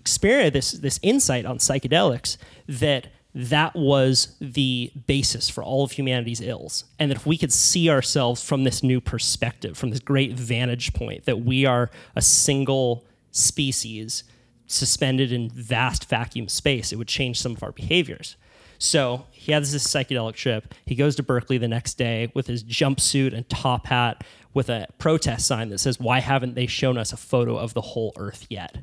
[0.00, 2.36] experience, this this insight on psychedelics
[2.68, 7.52] that that was the basis for all of humanity's ills, and that if we could
[7.52, 12.22] see ourselves from this new perspective, from this great vantage point, that we are a
[12.22, 14.24] single species
[14.66, 18.36] suspended in vast vacuum space, it would change some of our behaviors.
[18.78, 20.74] So he has this psychedelic trip.
[20.84, 24.86] He goes to Berkeley the next day with his jumpsuit and top hat with a
[24.98, 28.46] protest sign that says, Why haven't they shown us a photo of the whole earth
[28.50, 28.78] yet?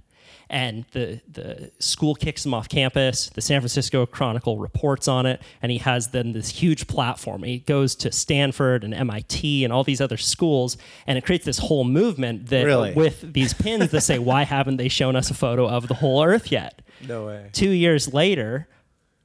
[0.50, 3.30] And the, the school kicks him off campus.
[3.30, 5.42] The San Francisco Chronicle reports on it.
[5.62, 7.44] And he has then this huge platform.
[7.44, 10.78] He goes to Stanford and MIT and all these other schools.
[11.08, 12.94] And it creates this whole movement that Really?
[12.94, 16.24] with these pins that say, Why haven't they shown us a photo of the whole
[16.24, 16.82] earth yet?
[17.08, 17.50] No way.
[17.52, 18.68] Two years later,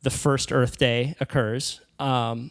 [0.02, 1.80] the first Earth Day occurs.
[1.98, 2.50] Um,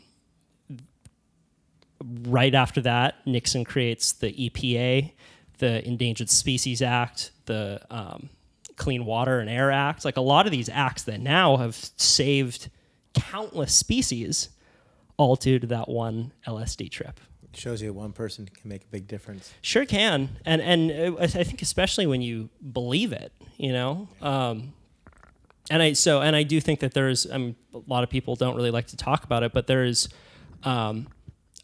[2.28, 5.12] right after that, Nixon creates the EPA,
[5.60, 8.30] the Endangered Species Act, the um,
[8.76, 10.06] Clean Water and Air Act.
[10.06, 12.70] Like a lot of these acts that now have saved
[13.14, 14.50] countless species,
[15.18, 17.20] all due to that one LSD trip.
[17.54, 19.52] shows you one person can make a big difference.
[19.62, 24.08] Sure can, and and uh, I I think especially when you believe it, you know.
[24.22, 24.74] Um,
[25.70, 28.56] and I so and I do think that there's um, a lot of people don't
[28.56, 30.10] really like to talk about it, but there is
[30.64, 31.08] um,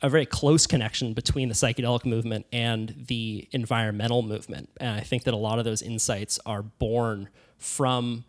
[0.02, 5.24] a very close connection between the psychedelic movement and the environmental movement, and I think
[5.24, 8.26] that a lot of those insights are born from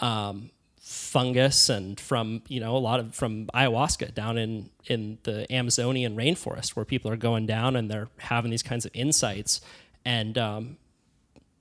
[0.00, 0.50] um,
[0.88, 6.16] fungus and from you know a lot of from ayahuasca down in in the Amazonian
[6.16, 9.60] rainforest where people are going down and they're having these kinds of insights
[10.06, 10.78] and um,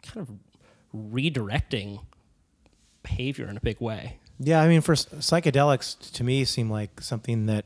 [0.01, 1.99] kind of redirecting
[3.07, 4.17] behavior in a big way.
[4.39, 7.65] Yeah, I mean, for psychedelics, to me, seem like something that,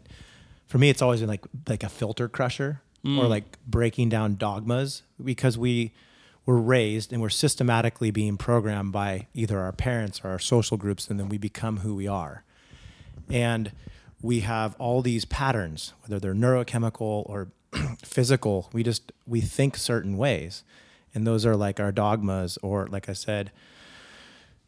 [0.68, 3.30] for me, it's always been like like a filter crusher or mm.
[3.30, 5.92] like breaking down dogmas because we
[6.46, 11.10] were raised and we're systematically being programmed by either our parents or our social groups,
[11.10, 12.44] and then we become who we are.
[13.30, 13.72] And
[14.22, 17.50] we have all these patterns, whether they're neurochemical or
[18.04, 18.70] physical.
[18.72, 20.64] We just we think certain ways,
[21.14, 23.52] and those are like our dogmas, or like I said,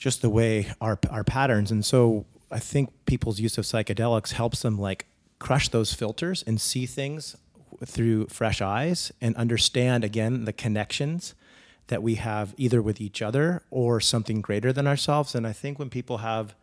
[0.04, 1.72] just the way our our patterns.
[1.72, 5.06] And so I think people's use of psychedelics helps them like
[5.40, 7.38] crush those filters and see things
[7.86, 11.36] through fresh eyes and understand again the connections
[11.88, 15.36] that we have either with each other or something greater than ourselves.
[15.36, 16.54] And I think when people have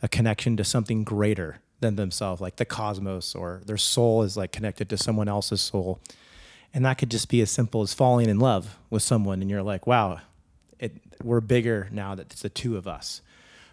[0.00, 4.52] a connection to something greater than themselves, like the cosmos, or their soul is like
[4.52, 5.98] connected to someone else's soul.
[6.72, 9.64] And that could just be as simple as falling in love with someone, and you're
[9.64, 10.20] like, wow,
[11.22, 13.22] we're bigger now that it's the two of us.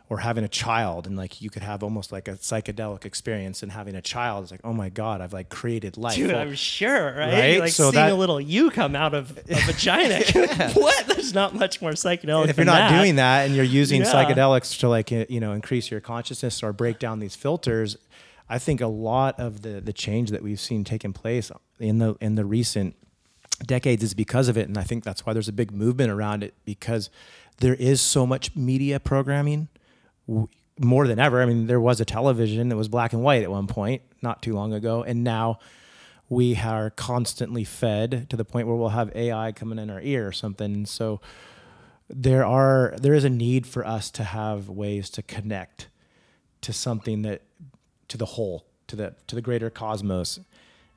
[0.08, 3.72] Or having a child, and like you could have almost like a psychedelic experience, and
[3.72, 6.14] having a child is like, oh my god, I've like created life.
[6.16, 7.34] Dude, I'm sure, right?
[7.34, 7.60] Right?
[7.60, 10.24] Like So seeing that- a little you come out of a vagina.
[10.76, 11.08] what?
[11.08, 12.42] There's not much more psychedelic.
[12.42, 13.00] And if you're not that.
[13.02, 14.14] doing that and you're using Yeah.
[14.14, 17.98] psychedelics to like you know increase your consciousness or break down these filters
[18.48, 22.16] i think a lot of the the change that we've seen taking place in the
[22.22, 22.96] in the recent
[23.66, 26.44] decades is because of it and i think that's why there's a big movement around
[26.44, 27.10] it because
[27.60, 29.70] there is so much media programming
[30.80, 31.42] more than ever.
[31.42, 34.42] I mean there was a television that was black and white at one point not
[34.42, 35.60] too long ago and now
[36.28, 40.28] we are constantly fed to the point where we'll have ai coming in our ear
[40.28, 40.86] or something.
[40.86, 41.22] So
[42.10, 45.88] there are there is a need for us to have ways to connect
[46.62, 47.42] to something that
[48.08, 50.40] to the whole to the to the greater cosmos.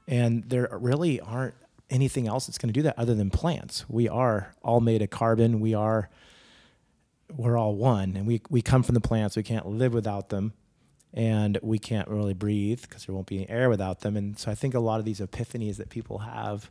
[0.06, 1.54] And there really aren't
[1.90, 3.84] anything else that's going to do that other than plants.
[3.88, 5.60] We are all made of carbon.
[5.60, 6.10] We are
[7.36, 9.36] we're all one and we we come from the plants.
[9.36, 10.52] We can't live without them
[11.14, 14.16] and we can't really breathe because there won't be any air without them.
[14.16, 16.70] And so i think a lot of these epiphanies that people have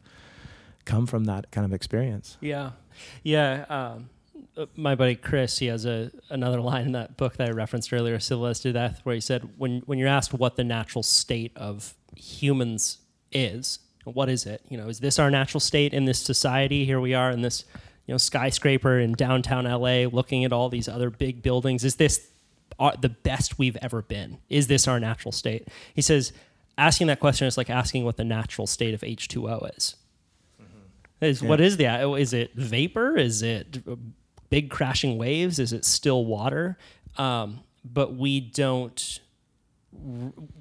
[0.86, 2.38] come from that kind of experience.
[2.40, 2.72] Yeah,
[3.24, 3.66] yeah.
[3.70, 4.10] Um,
[4.56, 7.92] uh, my buddy Chris, he has a another line in that book that I referenced
[7.92, 11.52] earlier, Civilized to Death, where he said, when when you're asked what the natural state
[11.56, 13.00] of humans
[13.32, 13.80] is,
[14.16, 14.62] what is it?
[14.70, 16.86] You know, is this our natural state in this society?
[16.86, 17.66] Here we are in this,
[18.06, 21.84] you know, skyscraper in downtown LA, looking at all these other big buildings.
[21.84, 22.28] Is this
[22.80, 24.38] our, the best we've ever been?
[24.50, 25.68] Is this our natural state?
[25.94, 26.34] He says,
[26.78, 29.96] asking that question is like asking what the natural state of H2O is.
[31.20, 32.04] Is what is that?
[32.20, 33.18] Is it vapor?
[33.18, 33.84] Is it
[34.50, 35.58] big crashing waves?
[35.58, 36.78] Is it still water?
[37.18, 39.20] Um, but we don't.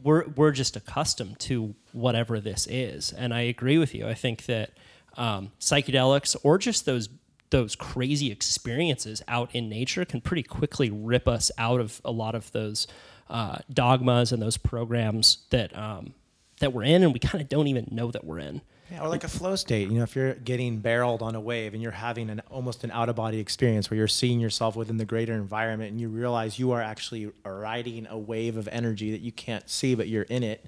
[0.03, 4.09] We're we're just accustomed to whatever this is, and I agree with you.
[4.09, 4.71] I think that
[5.17, 7.09] um, psychedelics or just those
[7.51, 12.35] those crazy experiences out in nature can pretty quickly rip us out of a lot
[12.35, 12.87] of those
[13.31, 16.15] uh, dogmas and those programs that um,
[16.61, 18.63] that we're in, and we kind of don't even know that we're in.
[18.91, 19.89] Yeah, or like a flow state.
[19.89, 22.93] You know, if you're getting barreled on a wave and you're having an almost an
[22.93, 26.59] out of body experience where you're seeing yourself within the greater environment and you realize
[26.59, 30.45] you are actually riding a wave of energy that you can't see, but you're in
[30.45, 30.65] it.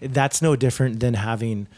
[0.00, 1.68] That's no different than having,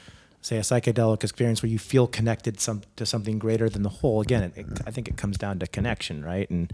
[0.43, 4.21] say, a psychedelic experience where you feel connected some to something greater than the whole.
[4.21, 6.49] Again, it, it, I think it comes down to connection, right?
[6.51, 6.73] And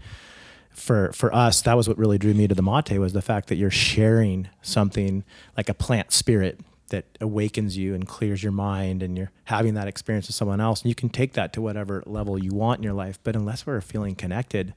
[0.69, 3.47] for for us, that was what really drew me to the mate was the fact
[3.49, 5.23] that you're sharing something
[5.57, 6.59] like a plant spirit
[6.89, 10.81] that awakens you and clears your mind and you're having that experience with someone else
[10.81, 13.65] and you can take that to whatever level you want in your life but unless
[13.65, 14.73] we're feeling connected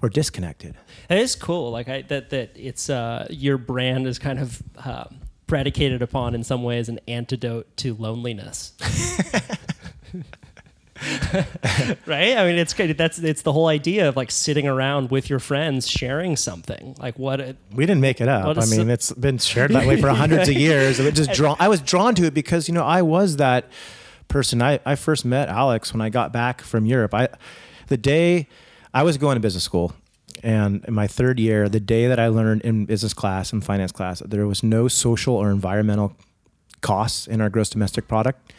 [0.00, 0.74] we're disconnected
[1.10, 1.70] It is cool.
[1.70, 5.04] Like I that that it's uh your brand is kind of uh,
[5.48, 8.74] predicated upon in some ways an antidote to loneliness.
[12.06, 12.36] right?
[12.36, 12.96] I mean, it's good.
[12.96, 16.96] That's it's the whole idea of like sitting around with your friends, sharing something.
[16.98, 17.40] Like what?
[17.40, 20.48] It, we didn't make it up i mean it's been shared that way for hundreds
[20.48, 23.36] of years it just drawn i was drawn to it because you know i was
[23.36, 23.70] that
[24.28, 27.28] person i, I first met alex when i got back from europe i
[27.88, 28.48] the day
[28.92, 29.92] i was going to business school
[30.42, 33.92] and in my third year the day that i learned in business class and finance
[33.92, 36.14] class there was no social or environmental
[36.80, 38.52] costs in our gross domestic product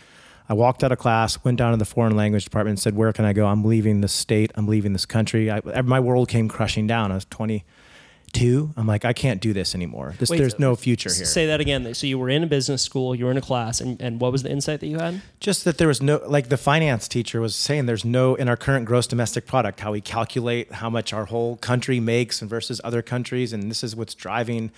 [0.49, 3.13] I walked out of class, went down to the foreign language department, and said, "Where
[3.13, 3.45] can I go?
[3.45, 4.51] I'm leaving this state.
[4.55, 7.11] I'm leaving this country." I, my world came crushing down.
[7.11, 8.73] I was 22.
[8.75, 10.15] I'm like, I can't do this anymore.
[10.17, 11.25] This, Wait, there's no future here.
[11.25, 11.93] Say that again.
[11.93, 14.31] So you were in a business school, you were in a class, and, and what
[14.31, 15.21] was the insight that you had?
[15.39, 18.57] Just that there was no, like the finance teacher was saying, there's no in our
[18.57, 22.81] current gross domestic product how we calculate how much our whole country makes and versus
[22.83, 24.71] other countries, and this is what's driving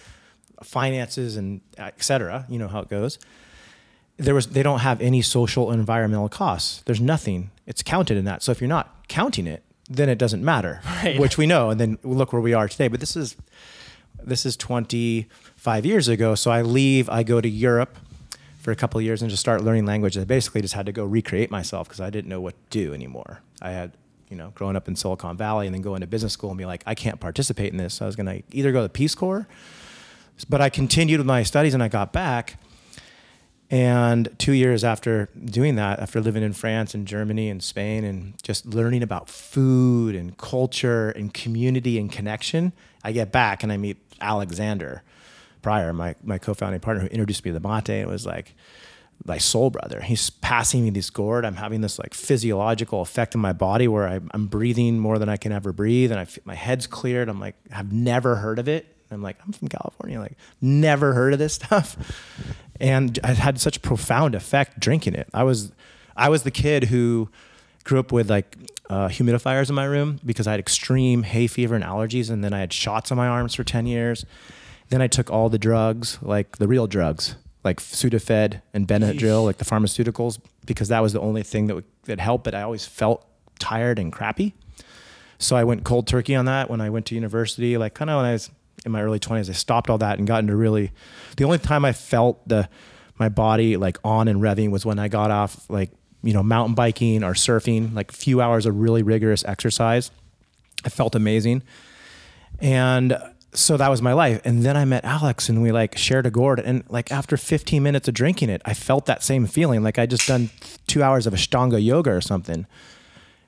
[0.63, 2.45] finances and et cetera.
[2.49, 3.17] You know how it goes.
[4.23, 6.81] There was they don't have any social environmental costs.
[6.85, 7.51] There's nothing.
[7.65, 8.43] It's counted in that.
[8.43, 11.19] So if you're not counting it, then it doesn't matter, Right.
[11.19, 11.69] which we know.
[11.69, 12.87] And then look where we are today.
[12.87, 13.35] But this is
[14.23, 16.35] this is 25 years ago.
[16.35, 17.09] So I leave.
[17.09, 17.97] I go to Europe
[18.59, 20.17] for a couple of years and just start learning language.
[20.17, 22.93] I basically just had to go recreate myself because I didn't know what to do
[22.93, 23.41] anymore.
[23.61, 23.93] I had,
[24.29, 26.65] you know, growing up in Silicon Valley and then go into business school and be
[26.65, 27.95] like, I can't participate in this.
[27.95, 29.47] So I was going to either go to the Peace Corps,
[30.47, 32.57] but I continued with my studies and I got back.
[33.71, 38.33] And two years after doing that, after living in France and Germany and Spain and
[38.43, 43.77] just learning about food and culture and community and connection, I get back and I
[43.77, 45.03] meet Alexander
[45.61, 47.87] Pryor, my, my co-founding partner who introduced me to the mate.
[47.87, 48.55] It was like
[49.25, 50.01] my soul brother.
[50.01, 51.45] He's passing me this gourd.
[51.45, 55.29] I'm having this like physiological effect in my body where I, I'm breathing more than
[55.29, 56.11] I can ever breathe.
[56.11, 57.29] And I my head's cleared.
[57.29, 58.97] I'm like, I've never heard of it.
[59.11, 60.19] I'm like, I'm from California.
[60.19, 61.97] Like, never heard of this stuff.
[62.81, 65.29] And I had such a profound effect drinking it.
[65.33, 65.71] I was,
[66.17, 67.29] I was the kid who
[67.83, 68.57] grew up with like
[68.89, 72.31] uh, humidifiers in my room because I had extreme hay fever and allergies.
[72.31, 74.25] And then I had shots on my arms for 10 years.
[74.89, 79.57] Then I took all the drugs, like the real drugs, like Sudafed and Benadryl, like
[79.57, 82.43] the pharmaceuticals, because that was the only thing that would that helped.
[82.43, 83.25] But I always felt
[83.59, 84.53] tired and crappy.
[85.37, 87.77] So I went cold turkey on that when I went to university.
[87.77, 88.49] Like kind of when I was
[88.85, 90.91] in my early 20s, I stopped all that and got into really.
[91.37, 92.69] The only time I felt the
[93.17, 95.91] my body like on and revving was when I got off like
[96.23, 100.11] you know mountain biking or surfing, like a few hours of really rigorous exercise.
[100.83, 101.63] I felt amazing,
[102.59, 103.17] and
[103.53, 104.41] so that was my life.
[104.45, 106.59] And then I met Alex, and we like shared a gourd.
[106.59, 110.05] And like after 15 minutes of drinking it, I felt that same feeling, like I
[110.05, 110.49] just done
[110.87, 112.65] two hours of Ashtanga yoga or something.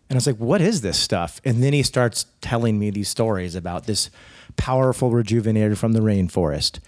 [0.10, 1.42] And I was like, what is this stuff?
[1.46, 4.10] And then he starts telling me these stories about this
[4.58, 6.80] powerful rejuvenator from the rainforest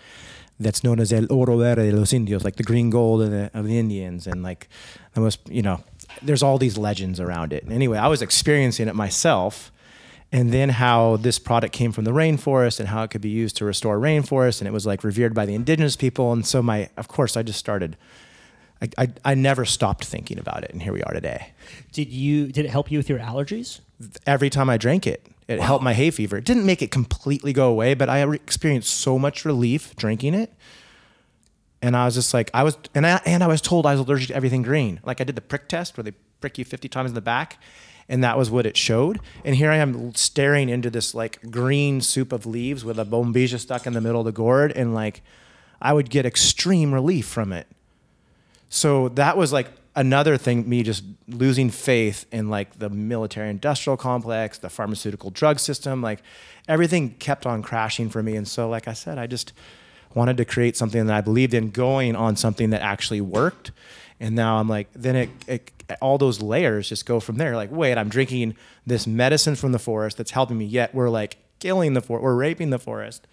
[0.60, 3.52] that's known as el oro verde de los indios, like the green gold of the,
[3.54, 4.26] of the Indians.
[4.26, 4.70] And like
[5.14, 5.84] the most, you know,
[6.22, 7.64] there's all these legends around it.
[7.64, 9.72] And anyway, I was experiencing it myself.
[10.32, 13.58] And then how this product came from the rainforest and how it could be used
[13.58, 14.60] to restore rainforest.
[14.60, 16.32] And it was like revered by the indigenous people.
[16.32, 17.96] And so my, of course, I just started,
[18.82, 20.72] I, I, I never stopped thinking about it.
[20.72, 21.52] And here we are today
[21.92, 23.80] Did you did it help you with your allergies?
[24.26, 25.26] every time I drank it.
[25.48, 26.38] It helped my hay fever.
[26.38, 30.52] It didn't make it completely go away, but I experienced so much relief drinking it.
[31.82, 34.02] And I was just like, I was, and I, and I was told I was
[34.02, 35.00] allergic to everything green.
[35.04, 37.62] Like I did the prick test where they prick you 50 times in the back,
[38.10, 39.20] and that was what it showed.
[39.44, 43.60] And here I am staring into this like green soup of leaves with a bombilla
[43.60, 45.22] stuck in the middle of the gourd, and like
[45.80, 47.68] I would get extreme relief from it.
[48.70, 53.98] So that was like another thing, me just losing faith in like the military industrial
[53.98, 56.22] complex, the pharmaceutical drug system, like
[56.68, 58.36] everything kept on crashing for me.
[58.36, 59.54] And so, like I said, I just
[60.14, 63.72] wanted to create something that I believed in, going on something that actually worked.
[64.20, 65.72] And now I'm like, then it, it
[66.02, 67.56] all those layers just go from there.
[67.56, 71.38] Like, wait, I'm drinking this medicine from the forest that's helping me, yet we're like
[71.60, 73.28] killing the forest, we're raping the forest.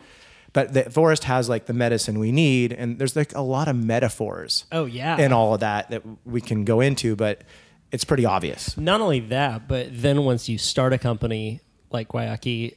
[0.53, 3.77] But the forest has like the medicine we need, and there's like a lot of
[3.77, 5.17] metaphors Oh yeah.
[5.19, 7.43] in all of that that we can go into, but
[7.91, 8.77] it's pretty obvious.
[8.77, 12.75] Not only that, but then once you start a company like Guayaki,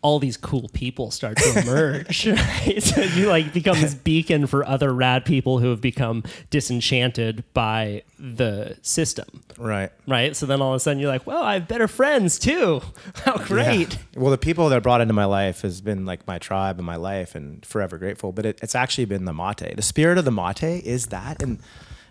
[0.00, 2.26] all these cool people start to emerge.
[2.26, 2.82] right?
[2.82, 8.02] So you like become this beacon for other rad people who have become disenchanted by
[8.18, 9.42] the system.
[9.58, 9.90] Right.
[10.06, 10.36] Right.
[10.36, 12.80] So then all of a sudden you're like, well, I have better friends too.
[13.24, 13.94] How great.
[13.94, 14.20] Yeah.
[14.20, 16.86] Well, the people that I brought into my life has been like my tribe and
[16.86, 18.30] my life, and forever grateful.
[18.32, 19.74] But it, it's actually been the mate.
[19.74, 21.58] The spirit of the mate is that, and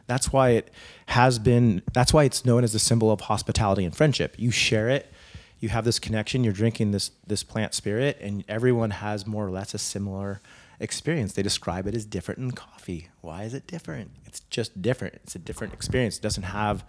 [0.07, 0.71] that's why it
[1.07, 1.83] has been.
[1.93, 4.35] That's why it's known as the symbol of hospitality and friendship.
[4.38, 5.11] You share it.
[5.60, 6.43] You have this connection.
[6.43, 10.41] You're drinking this this plant spirit, and everyone has more or less a similar
[10.80, 11.34] experience.
[11.34, 13.10] They describe it as different than coffee.
[13.22, 14.12] Why is it different?
[14.26, 15.16] It's just different.
[15.16, 16.18] It's a different experience.
[16.18, 16.86] It doesn't have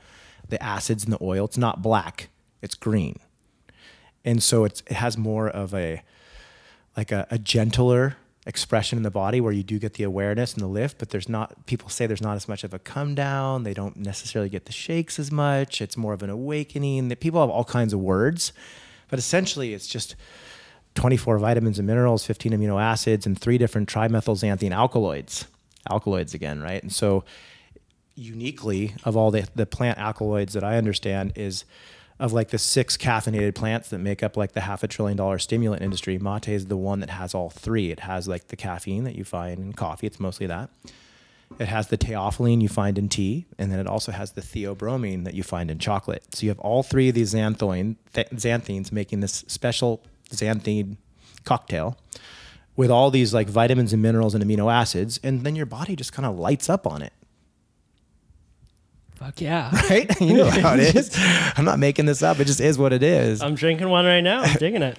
[0.49, 1.47] the acids and the oil.
[1.47, 2.29] It's not black.
[2.61, 3.19] It's green
[4.29, 6.03] and so it has more of a
[6.97, 8.16] like a, a gentler
[8.49, 11.28] expression in the body where you do get the awareness and the lift but there's
[11.28, 13.62] not people say there's not as much of a come down.
[13.62, 15.82] They don't necessarily get the shakes as much.
[15.82, 17.09] It's more of an awakening.
[17.09, 18.53] That people have all kinds of words
[19.11, 20.16] but essentially it's just
[20.94, 25.46] 24 vitamins and minerals 15 amino acids and three different trimethylxanthine alkaloids
[25.90, 26.82] alkaloids again right?
[26.82, 27.24] And so
[28.14, 31.64] uniquely of all the, the plant alkaloids that i understand is
[32.19, 35.39] of like the six caffeinated plants that make up like the half a trillion dollar
[35.39, 37.91] stimulant industry, mate is the one that has all three.
[37.91, 40.71] It has like the caffeine that you find in coffee, it's mostly that.
[41.59, 45.25] It has the theophylline you find in tea, and then it also has the theobromine
[45.25, 46.35] that you find in chocolate.
[46.35, 50.97] So you have all three of these xanthoin, th- xanthines making this special xanthine
[51.45, 51.97] cocktail
[52.77, 56.12] with all these like vitamins and minerals and amino acids, and then your body just
[56.12, 57.12] kind of lights up on it
[59.19, 59.71] Fuck yeah.
[59.91, 60.21] right?
[60.21, 61.11] You know how it is.
[61.57, 62.39] I'm not making this up.
[62.39, 63.43] It just is what it is.
[63.43, 64.43] I'm drinking one right now.
[64.43, 64.99] I'm digging it.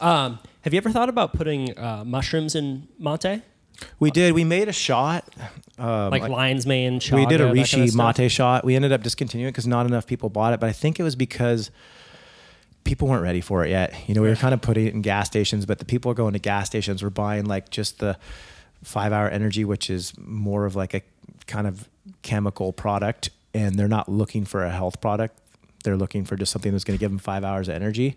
[0.00, 3.42] Um, have you ever thought about putting uh, mushrooms in mate?
[3.98, 4.32] We did.
[4.32, 5.28] We made a shot.
[5.76, 8.64] Um, Like lion's mane, chaga, we did a that kind of Reishi mate shot.
[8.64, 10.60] We ended up discontinuing it because not enough people bought it.
[10.60, 11.70] But I think it was because
[12.84, 13.94] people weren't ready for it yet.
[14.08, 16.34] You know, we were kind of putting it in gas stations, but the people going
[16.34, 18.16] to gas stations were buying like just the
[18.84, 21.02] five hour energy, which is more of like a
[21.46, 21.88] kind of
[22.22, 25.38] chemical product, and they're not looking for a health product.
[25.84, 28.16] They're looking for just something that's going to give them five hours of energy.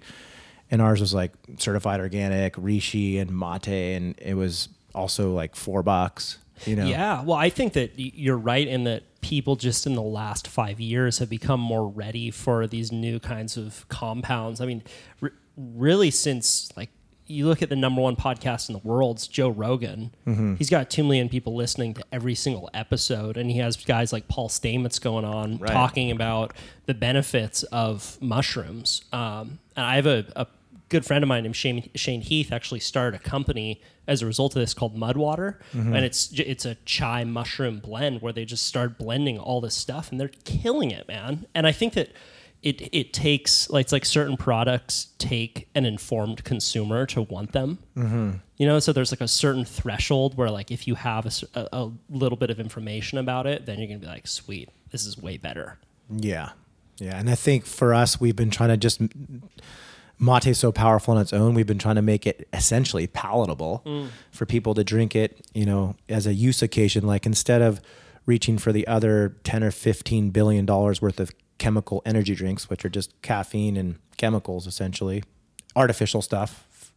[0.72, 5.84] And ours was like certified organic, Reishi and mate, and it was also like four
[5.84, 6.38] bucks.
[6.66, 10.02] You know, Yeah, well, I think that you're right in that people just in the
[10.02, 14.62] last five years have become more ready for these new kinds of compounds.
[14.62, 14.82] I mean,
[15.22, 16.90] r- really, since like
[17.28, 20.12] you look at the number one podcast in the world, it's Joe Rogan.
[20.28, 20.56] Mm-hmm.
[20.56, 24.28] He's got two million people listening to every single episode, and he has guys like
[24.28, 25.72] Paul Stamets going on Right.
[25.72, 26.54] talking about
[26.86, 29.04] the benefits of mushrooms.
[29.12, 30.48] Um, and I have a, a
[30.90, 34.56] good friend of mine named Shane, Shane Heath actually started a company as a result
[34.56, 39.00] of this called Mudwater, and it's it's a chai mushroom blend where they just start
[39.00, 41.48] blending all this stuff, and they're killing it, man.
[41.56, 42.10] And I think that
[42.66, 47.78] it it takes like it's like certain products take an informed consumer to want them.
[47.96, 48.32] Mm-hmm.
[48.58, 52.38] You know, so there's like a certain threshold where like if you have a little
[52.38, 55.78] bit of information about it, then you're gonna be like, sweet, this is way better.
[56.10, 56.50] Yeah.
[56.98, 57.20] Yeah.
[57.20, 59.00] And I think for us, we've been trying to just
[60.18, 61.54] mate is so powerful on its own.
[61.54, 65.98] We've been trying to make it essentially palatable for people to drink it, you know,
[66.10, 67.06] as a use occasion.
[67.06, 67.80] Like instead of
[68.26, 72.86] reaching for the other 10 or 15 billion dollars worth of chemical energy drinks, which
[72.86, 75.24] are just caffeine and chemicals essentially,
[75.76, 76.92] artificial stuff.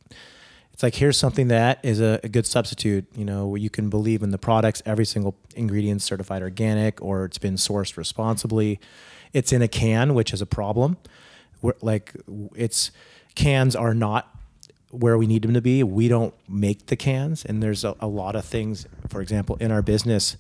[0.73, 3.89] It's like here's something that is a, a good substitute, you know, where you can
[3.89, 8.79] believe in the products, every single ingredient certified organic or it's been sourced responsibly.
[9.33, 10.97] It's in a can, which is a problem.
[11.61, 12.15] We're, like
[12.55, 12.93] it's
[13.35, 14.33] cans are not
[14.91, 15.83] where we need them to be.
[15.83, 19.71] We don't make the cans, and there's a, a lot of things, for example, in
[19.71, 20.37] our business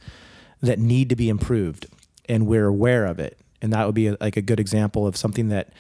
[0.62, 1.86] that need to be improved,
[2.28, 3.38] and we're aware of it.
[3.60, 5.72] And that would be a, like a good example of something that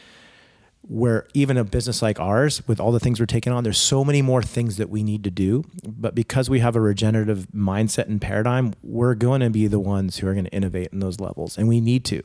[0.82, 4.04] where even a business like ours, with all the things we're taking on, there's so
[4.04, 5.64] many more things that we need to do.
[5.86, 10.18] But because we have a regenerative mindset and paradigm, we're going to be the ones
[10.18, 12.22] who are going to innovate in those levels, and we need to.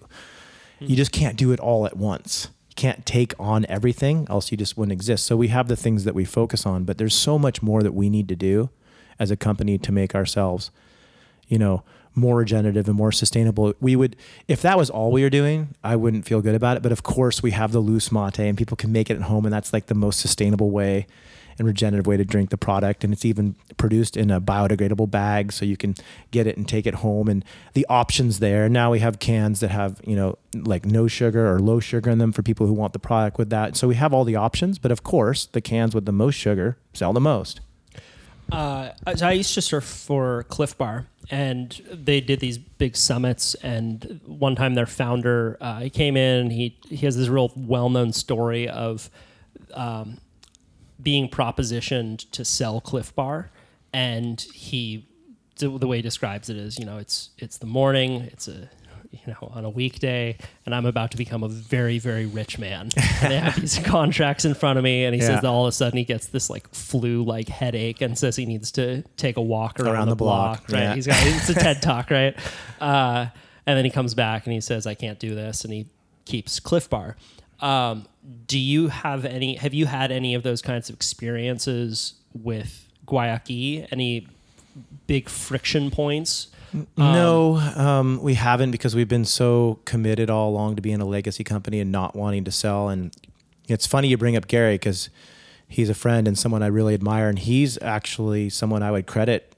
[0.79, 0.93] You hmm.
[0.93, 2.49] just can't do it all at once.
[2.69, 5.25] You can't take on everything, else you just wouldn't exist.
[5.25, 7.93] So we have the things that we focus on, but there's so much more that
[7.93, 8.69] we need to do
[9.19, 10.71] as a company to make ourselves,
[11.47, 11.83] you know,
[12.15, 13.73] more regenerative and more sustainable.
[13.79, 14.15] We would,
[14.47, 16.83] if that was all we were doing, I wouldn't feel good about it.
[16.83, 19.45] But of course, we have the loose mate, and people can make it at home,
[19.45, 21.07] and that's like the most sustainable way
[21.59, 23.03] and regenerative way to drink the product.
[23.03, 25.95] And it's even produced in a biodegradable bag, so you can
[26.31, 27.27] get it and take it home.
[27.27, 27.43] And
[27.73, 28.69] the options there.
[28.69, 32.17] Now we have cans that have you know like no sugar or low sugar in
[32.17, 33.75] them for people who want the product with that.
[33.75, 34.79] So we have all the options.
[34.79, 37.61] But of course, the cans with the most sugar sell the most.
[38.53, 43.55] Uh, I used to surf for Clif Bar, and they did these big summits.
[43.55, 46.51] And one time, their founder uh, he came in.
[46.51, 49.09] He he has this real well known story of
[49.73, 50.19] um,
[51.01, 53.49] being propositioned to sell Clif Bar,
[53.91, 55.07] and he
[55.57, 58.69] the the way he describes it is, you know, it's it's the morning, it's a
[59.13, 62.89] you know on a weekday, and I'm about to become a very very rich man.
[63.21, 65.27] and they have these contracts in front of me, and he Yeah.
[65.27, 68.35] says that all of a sudden he gets this like flu like headache, and says
[68.35, 70.81] he needs to take a walk around, Around the, the block, Right?
[70.81, 70.95] yeah.
[70.95, 72.35] He's got it's a TED talk, right?
[72.81, 73.27] Uh,
[73.65, 75.87] and then he comes back and he says, "I can't do this," and he
[76.25, 77.15] keeps Clif Bar.
[77.61, 78.07] Um,
[78.47, 79.55] do you have any?
[79.55, 83.87] Have you had any of those kinds of experiences with Guayaki?
[83.91, 84.27] Any
[85.07, 86.47] big friction points?
[86.97, 91.43] no, um, we haven't because we've been so committed all along to being a legacy
[91.43, 92.89] company and not wanting to sell.
[92.89, 93.15] And
[93.67, 95.09] it's funny you bring up Gary because
[95.67, 99.55] he's a friend and someone I really admire, and he's actually someone I would credit,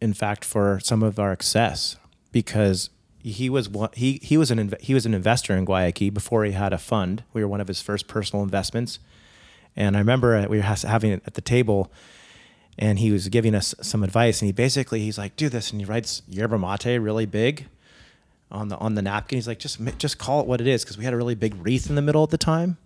[0.00, 1.96] in fact, for some of our success
[2.32, 2.90] because
[3.22, 6.44] he was one, he he was an inv- he was an investor in Guayaki before
[6.44, 7.22] he had a fund.
[7.32, 8.98] We were one of his first personal investments,
[9.76, 11.92] and I remember we were having it at the table
[12.80, 15.80] and he was giving us some advice and he basically he's like do this and
[15.80, 17.66] he writes yerba mate really big
[18.50, 19.36] on the on the napkin.
[19.36, 21.54] He's like just just call it what it is because we had a really big
[21.64, 22.78] wreath in the middle at the time.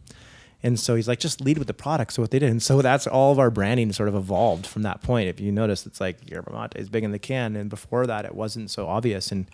[0.62, 2.14] And so he's like just lead with the product.
[2.14, 4.82] So what they did and so that's all of our branding sort of evolved from
[4.82, 5.28] that point.
[5.28, 8.24] If you notice it's like yerba mate is big in the can and before that
[8.24, 9.30] it wasn't so obvious.
[9.30, 9.46] And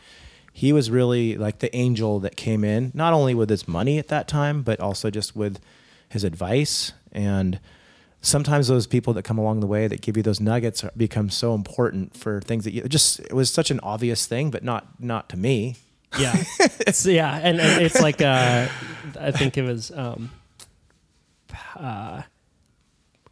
[0.53, 4.09] he was really like the angel that came in not only with his money at
[4.09, 5.61] that time but also just with
[6.09, 6.93] his advice.
[7.13, 7.61] And
[8.23, 11.31] sometimes those people that come along the way that give you those nuggets are- become
[11.31, 14.87] so important for things that you just it was such an obvious thing but not
[15.01, 15.77] not to me
[16.19, 18.67] Yeah, it's yeah, and, and it's like uh,
[19.19, 20.31] I think it was um,
[21.77, 22.23] uh,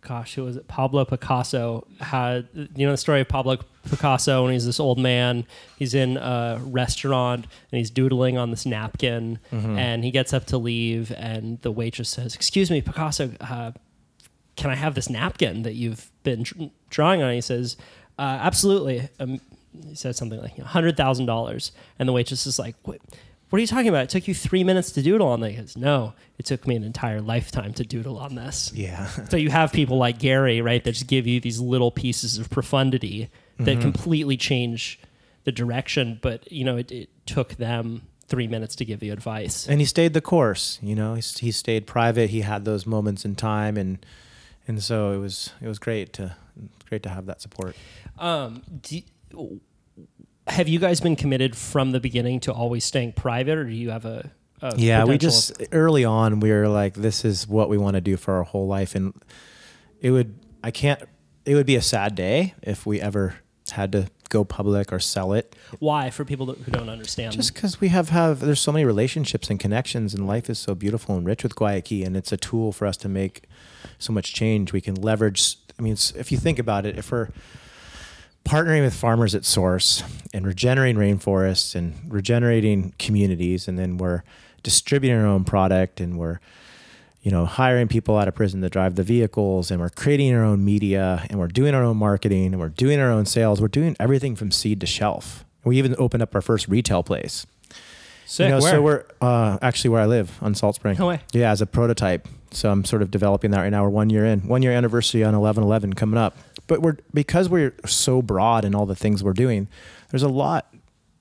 [0.01, 0.69] gosh, who was it?
[0.69, 3.59] Pablo Picasso had you know the story of Pablo
[3.91, 5.45] Picasso when he's this old man.
[5.77, 10.59] He's in a restaurant and he's doodling on this napkin, and he gets up to
[10.59, 13.73] leave, and the waitress says, "Excuse me, Picasso." Uh,
[14.59, 16.45] can I have this napkin that you've been
[16.91, 17.33] drawing on?
[17.33, 17.77] He says,
[18.19, 19.09] uh, absolutely.
[19.21, 19.41] Um,
[19.87, 23.01] he says something like hundred thousand dollars, and the waitress is like, what?
[23.51, 24.03] What are you talking about?
[24.05, 25.53] It took you three minutes to doodle on that.
[25.53, 28.71] He goes, No, it took me an entire lifetime to doodle on this.
[28.75, 32.37] yeah So you have people like Gary, right, that just give you these little pieces
[32.37, 35.01] of profundity that completely change
[35.45, 36.19] the direction.
[36.21, 39.67] But you know, it, it took them three minutes to give you advice.
[39.67, 43.25] and he stayed the course you know he, he stayed private he had those moments
[43.25, 44.05] in time and
[44.69, 46.37] and so it was it was great to
[46.89, 47.75] great to have that support
[48.19, 49.01] Um, do,
[50.47, 53.91] have you guys been committed from the beginning to always staying private, or do you
[53.91, 54.31] have a,
[54.63, 58.01] a yeah we just early on we were like this is what we want to
[58.01, 59.15] do for our whole life and
[60.01, 61.03] it would i can't
[61.45, 63.37] it would be a sad day if we ever
[63.71, 67.33] had to go public or sell it why for people who don't understand?
[67.33, 70.75] just because we have have there's so many relationships and connections and life is so
[70.75, 73.45] beautiful and rich with Guayaki and it's a tool for us to make
[73.99, 77.29] so much change we can leverage i mean if you think about it if we're
[78.45, 84.23] partnering with farmers at source and regenerating rainforests and regenerating communities and then we're
[84.63, 86.41] distributing our own product and we're
[87.21, 90.45] you know hiring people out of prison to drive the vehicles and we're creating our
[90.45, 93.69] own media and we're doing our own marketing and we're doing our own sales we're
[93.69, 97.45] doing everything from seed to shelf we even opened up our first retail place
[98.29, 98.45] Sick.
[98.45, 98.71] you know, Where?
[98.73, 100.99] so we're uh, actually where I live on Salt Spring.
[100.99, 101.21] No way.
[101.33, 102.29] Yeah, as a prototype.
[102.51, 103.83] So I'm sort of developing that right now.
[103.83, 106.37] We're one year in, one year anniversary on 11/11 coming up.
[106.67, 109.69] But we're because we're so broad in all the things we're doing.
[110.11, 110.75] There's a lot.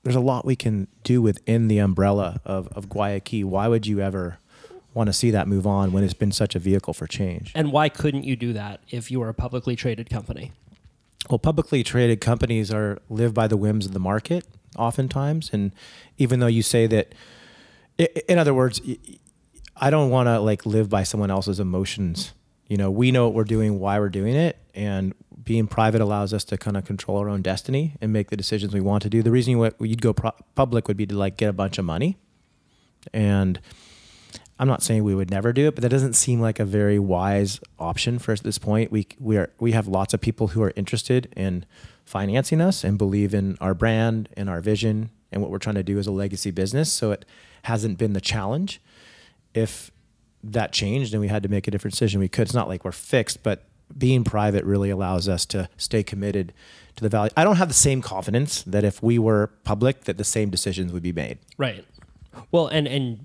[0.04, 3.44] There's a lot we can do within the umbrella of of Guayaki.
[3.44, 4.38] Why would you ever
[4.94, 7.52] want to see that move on when it's been such a vehicle for change?
[7.54, 10.52] and why couldn't you do that if you were a publicly traded company?
[11.30, 14.44] Well, publicly traded companies are live by the whims of the market
[14.76, 15.72] oftentimes, and
[16.16, 17.14] even though you say that,
[18.28, 18.80] in other words,
[19.80, 22.32] I don't want to like live by someone else's emotions.
[22.66, 26.34] You know, we know what we're doing, why we're doing it, and being private allows
[26.34, 29.08] us to kind of control our own destiny and make the decisions we want to
[29.10, 29.22] do.
[29.22, 31.78] The reason you, would- you'd go pro- public would be to like get a bunch
[31.78, 32.18] of money,
[33.14, 33.58] and
[34.58, 36.98] I'm not saying we would never do it, but that doesn't seem like a very
[36.98, 38.90] wise option for us at this point.
[38.92, 41.64] We we are we have lots of people who are interested in
[42.04, 45.82] financing us and believe in our brand and our vision and what we're trying to
[45.82, 46.92] do as a legacy business.
[46.92, 47.24] So it
[47.62, 48.80] hasn't been the challenge.
[49.54, 49.90] If
[50.44, 52.42] that changed and we had to make a different decision, we could.
[52.42, 53.64] It's not like we're fixed, but
[53.96, 56.52] being private really allows us to stay committed
[56.96, 57.30] to the value.
[57.36, 60.92] I don't have the same confidence that if we were public that the same decisions
[60.92, 61.38] would be made.
[61.56, 61.84] Right.
[62.50, 63.24] Well, and and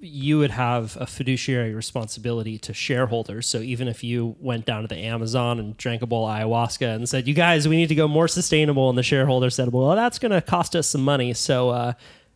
[0.00, 3.46] you would have a fiduciary responsibility to shareholders.
[3.46, 6.94] So even if you went down to the Amazon and drank a bowl of ayahuasca
[6.94, 9.94] and said, "You guys, we need to go more sustainable," and the shareholder said, "Well,
[9.94, 11.92] that's going to cost us some money, so uh,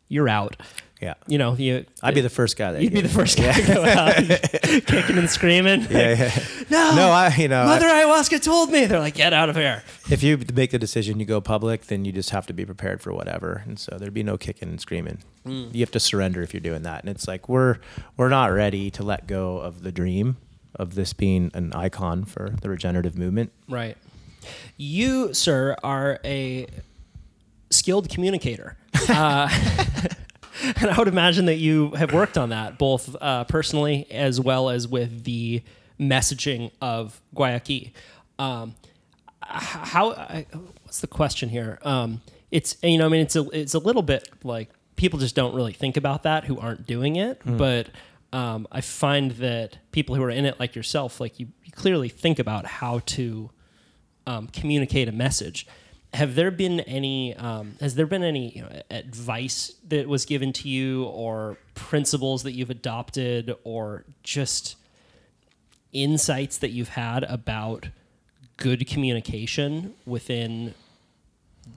[0.09, 0.57] you're out."
[1.05, 1.15] Yeah.
[1.27, 3.75] You know, you I'd be the first guy that you'd be the first guy to
[3.75, 4.15] go out,
[4.87, 5.83] kicking and screaming.
[5.91, 6.39] Yeah, yeah.
[6.71, 8.87] No, No, I you know I- Mother ayahuasca told me.
[8.87, 12.07] They're like, "Get out of here." if you make the decision you go public, then
[12.07, 13.63] you just have to be prepared for whatever.
[13.67, 15.19] And so there'd be no kicking and screaming.
[15.45, 17.01] You have to surrender if you're doing that.
[17.03, 17.77] And it's like we're
[18.17, 20.39] we're not ready to let go of the dream
[20.75, 23.53] of this being an icon for the regenerative movement.
[23.69, 23.99] Right.
[24.79, 26.67] You, sir, are a
[27.71, 28.77] skilled communicator.
[29.07, 29.51] Uh,
[30.77, 34.71] and I would imagine that you have worked on that both uh, personally as well
[34.71, 35.63] as with the
[36.01, 37.93] messaging of Guayaki.
[38.39, 38.75] Um,
[39.43, 40.13] how?
[40.13, 40.47] I,
[40.83, 41.79] what's the question here?
[41.83, 45.35] Um, it's you know, I mean, it's a it's a little bit like people just
[45.35, 47.89] don't really think about that who aren't doing it, but.
[48.33, 52.09] Um, I find that people who are in it, like yourself, like you, you clearly
[52.09, 53.49] think about how to
[54.27, 55.69] um, communicate a message.
[56.15, 57.35] Have there been any?
[57.35, 62.45] Um, has there been any you know, advice that was given to you, or principles
[62.45, 64.77] that you've adopted, or just
[65.93, 67.89] insights that you've had about
[68.57, 70.75] good communication within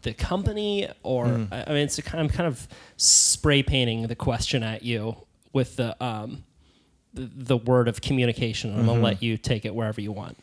[0.03, 0.87] the company?
[1.01, 2.21] Or I I mean, it's a kind.
[2.21, 5.15] I'm kind of spray painting the question at you
[5.51, 6.43] with the um,
[7.11, 8.69] the, the word of communication.
[8.69, 10.37] And I'm gonna let you take it wherever you want.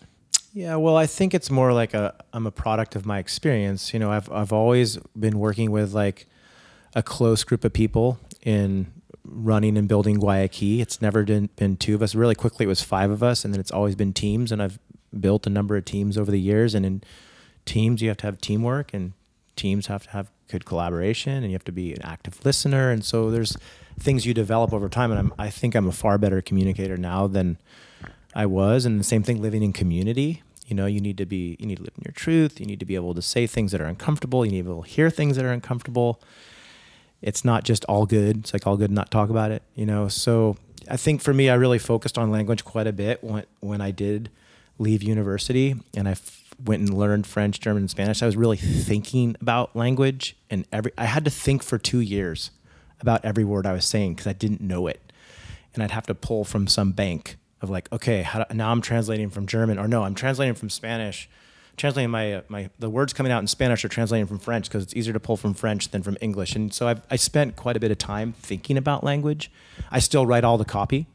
[0.57, 3.93] Yeah, well, I think it's more like a I'm a product of my experience.
[3.93, 6.27] You know, I've I've always been working with like
[6.95, 8.93] a close group of people in
[9.25, 10.79] running and building Guayaki.
[10.79, 12.15] It's never been, been two of us.
[12.15, 14.53] Really quickly, it was five of us, and then it's always been teams.
[14.53, 14.79] And I've
[15.19, 16.73] built a number of teams over the years.
[16.73, 17.03] And in
[17.65, 19.13] teams, you have to have teamwork, and
[19.57, 22.93] teams have to have good collaboration, and you have to be an active listener.
[22.93, 23.57] And so there's
[23.99, 25.11] things you develop over time.
[25.11, 27.59] And I'm, I think I'm a far better communicator now than
[28.35, 28.85] I was.
[28.85, 30.43] And the same thing living in community.
[30.66, 32.59] You know, you need to be, you need to live in your truth.
[32.59, 34.45] You need to be able to say things that are uncomfortable.
[34.45, 36.20] You need to be able to hear things that are uncomfortable.
[37.20, 38.39] It's not just all good.
[38.39, 39.62] It's like all good, not talk about it.
[39.74, 40.57] You know, so
[40.91, 43.91] I think for me, I really focused on language quite a bit when when I
[43.91, 44.30] did
[44.78, 48.22] leave university, and I f- went and learned French, German, and Spanish.
[48.22, 52.51] I was really thinking about language, and every I had to think for two years
[53.01, 55.12] about every word I was saying because I didn't know it,
[55.72, 59.31] and I'd have to pull from some bank of like, okay, how now I'm translating
[59.31, 61.29] from German, or no, I'm translating from Spanish.
[61.77, 64.85] Translating my uh, my the words coming out in Spanish are translating from French because
[64.85, 67.77] it's easier to pull from French than from English, and so I've, I spent quite
[67.77, 69.51] a bit of time thinking about language.
[69.91, 71.09] I still write all the copy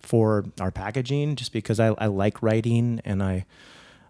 [0.00, 3.44] for our packaging just because I, I like writing and I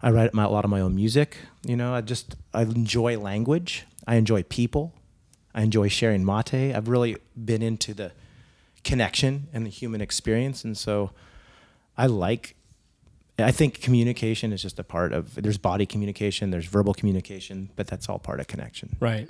[0.00, 1.38] I write my, a lot of my own music.
[1.66, 3.84] You know, I just I enjoy language.
[4.06, 4.94] I enjoy people.
[5.54, 6.54] I enjoy sharing mate.
[6.54, 8.12] I've really been into the
[8.84, 11.10] connection and the human experience, and so
[11.98, 12.54] I like.
[13.40, 15.34] I think communication is just a part of.
[15.34, 16.50] There's body communication.
[16.50, 18.96] There's verbal communication, but that's all part of connection.
[19.00, 19.28] Right.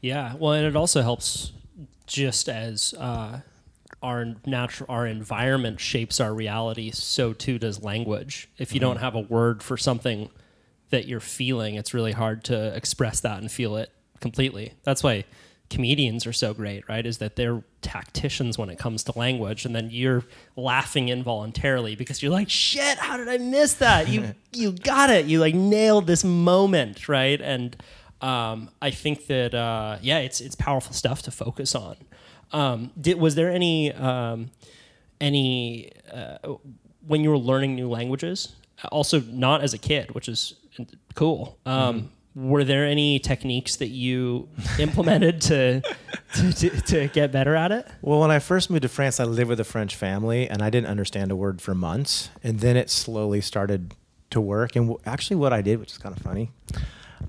[0.00, 0.34] Yeah.
[0.38, 1.52] Well, and it also helps
[2.06, 3.40] just as uh,
[4.02, 8.48] our natural our environment shapes our reality, so too does language.
[8.58, 10.30] If you don't have a word for something
[10.90, 13.90] that you're feeling, it's really hard to express that and feel it
[14.20, 14.74] completely.
[14.84, 15.24] That's why
[15.74, 17.04] comedians are so great, right?
[17.04, 20.24] Is that they're tacticians when it comes to language, and then you're
[20.56, 24.08] laughing involuntarily because you're like, "Shit, how did I miss that?
[24.08, 25.26] You you got it.
[25.26, 27.76] You like nailed this moment, right?" And
[28.20, 31.96] um, I think that uh, yeah, it's it's powerful stuff to focus on.
[32.52, 34.50] Um, did was there any um,
[35.20, 36.38] any uh,
[37.06, 38.54] when you were learning new languages?
[38.92, 40.54] Also, not as a kid, which is
[41.14, 41.58] cool.
[41.66, 45.82] Um, Were there any techniques that you implemented to,
[46.34, 47.86] to, to to get better at it?
[48.02, 50.68] Well, when I first moved to France, I lived with a French family, and I
[50.70, 52.30] didn't understand a word for months.
[52.42, 53.94] And then it slowly started
[54.30, 54.74] to work.
[54.74, 56.50] And w- actually, what I did, which is kind of funny,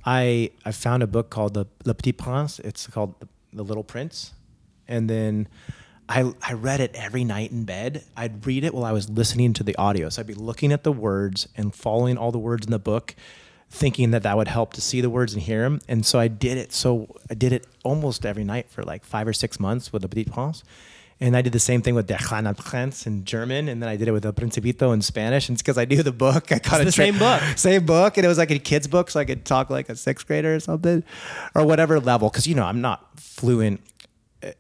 [0.05, 2.59] I I found a book called the Le Petit Prince.
[2.59, 4.33] It's called the, the Little Prince,
[4.87, 5.47] and then
[6.09, 8.03] I I read it every night in bed.
[8.17, 10.09] I'd read it while I was listening to the audio.
[10.09, 13.15] So I'd be looking at the words and following all the words in the book
[13.69, 15.81] thinking that that would help to see the words and hear them.
[15.87, 16.73] And so I did it.
[16.73, 20.07] So I did it almost every night for like five or six months with the
[20.07, 20.63] Petit Prince.
[21.21, 23.95] And I did the same thing with Der kleine Prinz in German, and then I
[23.95, 25.47] did it with El Principito in Spanish.
[25.47, 26.51] And it's because I knew the book.
[26.51, 27.41] I caught It's the same book.
[27.55, 29.95] same book, and it was like a kid's book, so I could talk like a
[29.95, 31.03] sixth grader or something,
[31.53, 32.29] or whatever level.
[32.29, 33.79] Because you know I'm not fluent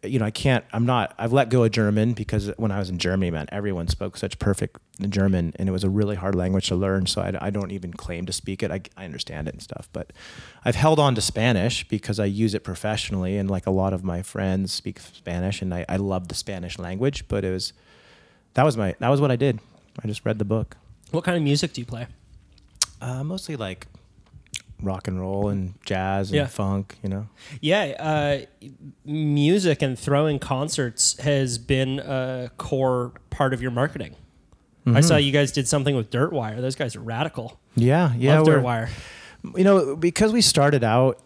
[0.03, 0.65] you know, I can't.
[0.73, 1.13] I'm not.
[1.17, 4.39] I've let go of German because when I was in Germany, man, everyone spoke such
[4.39, 4.77] perfect
[5.09, 7.05] German, and it was a really hard language to learn.
[7.05, 8.71] So I, I don't even claim to speak it.
[8.71, 10.13] I, I understand it and stuff, but
[10.63, 14.03] I've held on to Spanish because I use it professionally, and like a lot of
[14.03, 17.27] my friends speak Spanish, and I, I love the Spanish language.
[17.27, 17.73] But it was
[18.55, 19.59] that was my that was what I did.
[20.03, 20.77] I just read the book.
[21.11, 22.07] What kind of music do you play?
[23.01, 23.87] Uh, mostly like
[24.81, 26.47] rock and roll and jazz and Yeah.
[26.47, 26.95] funk.
[27.03, 27.27] You know.
[27.61, 28.67] Yeah, uh,
[29.05, 34.15] music and throwing concerts has been a core part of your marketing.
[34.87, 36.61] I saw you guys did something with Dirtwire.
[36.61, 37.59] Those guys are radical.
[37.75, 38.37] Yeah, yeah.
[38.37, 38.89] Love Dirtwire.
[39.55, 41.19] you know, because we started out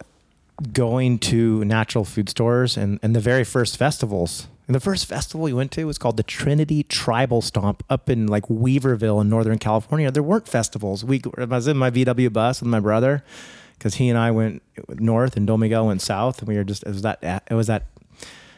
[0.72, 4.48] going to natural food stores and, and the very first festivals.
[4.70, 8.28] And the first festival we went to was called the Trinity Tribal Stomp up in
[8.28, 10.12] like Weaverville in Northern California.
[10.12, 11.04] There weren't festivals.
[11.04, 13.24] We I was in my VW bus with my brother
[13.74, 16.84] because he and I went north and Don Miguel went south, and we were just
[16.84, 17.18] it was that
[17.50, 17.86] it was that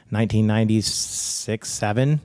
[0.09, 2.19] 1996 seven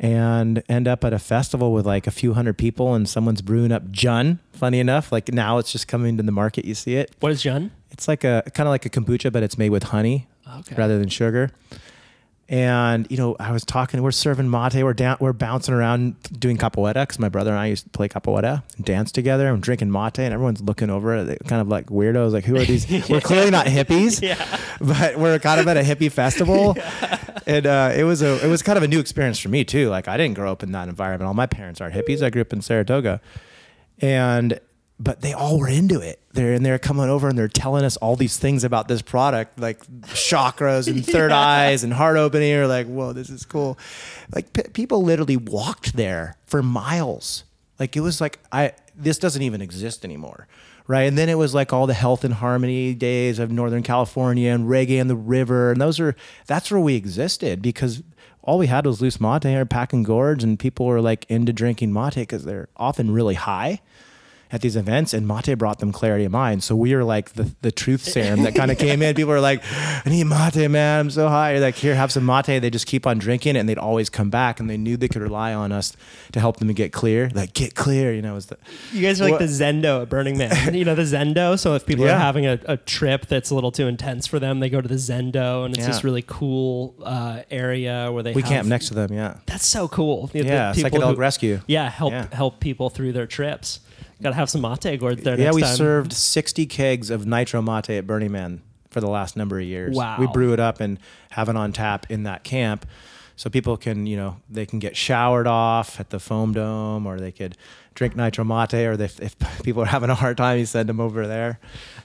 [0.00, 3.70] and end up at a festival with like a few hundred people and someone's brewing
[3.70, 4.40] up Jun.
[4.52, 6.64] Funny enough, like now it's just coming to the market.
[6.64, 7.14] You see it.
[7.20, 7.70] What is Jun?
[7.92, 10.26] It's like a kind of like a kombucha, but it's made with honey
[10.58, 10.74] Okay.
[10.74, 11.52] rather than sugar.
[12.50, 14.02] And you know, I was talking.
[14.02, 14.74] We're serving mate.
[14.74, 15.18] We're down.
[15.20, 18.84] We're bouncing around doing capoeira because my brother and I used to play capoeira and
[18.84, 19.46] dance together.
[19.46, 22.32] and drinking mate, and everyone's looking over, at it, kind of like weirdos.
[22.32, 22.88] Like, who are these?
[23.08, 24.20] We're clearly not hippies,
[24.80, 26.76] but we're kind of at a hippie festival.
[27.46, 29.88] And uh, it was a it was kind of a new experience for me too.
[29.88, 31.26] Like, I didn't grow up in that environment.
[31.26, 32.22] All my parents aren't hippies.
[32.22, 33.20] I grew up in Saratoga,
[34.00, 34.60] and
[35.00, 36.19] but they all were into it.
[36.32, 39.58] They're and they're coming over and they're telling us all these things about this product,
[39.58, 42.54] like chakras and third eyes and heart opening.
[42.54, 43.78] Or like, whoa, this is cool.
[44.32, 47.44] Like p- people literally walked there for miles.
[47.80, 50.46] Like it was like I this doesn't even exist anymore.
[50.86, 51.02] Right.
[51.02, 54.68] And then it was like all the health and harmony days of Northern California and
[54.68, 55.70] reggae and the river.
[55.70, 56.16] And those are
[56.46, 58.02] that's where we existed because
[58.42, 61.52] all we had was loose mate or pack and gorge, and people were like into
[61.52, 63.80] drinking mate because they're often really high
[64.52, 66.64] at these events, and mate brought them clarity of mind.
[66.64, 69.14] So we were like the, the truth serum that kind of came in.
[69.14, 71.00] People were like, "I need mate, man.
[71.00, 73.68] I'm so high." You're like, "Here, have some mate." They just keep on drinking, and
[73.68, 75.96] they'd always come back, and they knew they could rely on us
[76.32, 77.30] to help them to get clear.
[77.34, 78.34] Like, get clear, you know.
[78.34, 78.56] Was the
[78.92, 80.74] You guys are like What- the Zendo at Burning Man.
[80.74, 81.58] you know the Zendo.
[81.58, 82.16] So if people Yeah.
[82.16, 84.88] are having a, a trip that's a little too intense for them, they go to
[84.88, 85.92] the Zendo, and it's Yeah.
[85.92, 89.12] this really cool uh, area where they we have, camp next to them.
[89.12, 90.26] Yeah, That's so cool.
[90.28, 90.72] The- the yeah.
[90.72, 91.60] people Psychedelic who- rescue.
[91.66, 92.26] Yeah, help Yeah.
[92.32, 93.80] help people through their trips.
[94.22, 95.38] Got to have some mate gourds there.
[95.38, 95.76] Yeah, we time.
[95.76, 99.96] served 60 kegs of nitro mate at Burning Man for the last number of years.
[99.96, 100.16] Wow.
[100.18, 100.98] We brew it up and
[101.30, 102.86] have it on tap in that camp.
[103.36, 107.18] So people can, you know, they can get showered off at the foam dome or
[107.18, 107.56] they could
[107.94, 111.00] drink nitro mate or they, if people are having a hard time, you send them
[111.00, 111.58] over there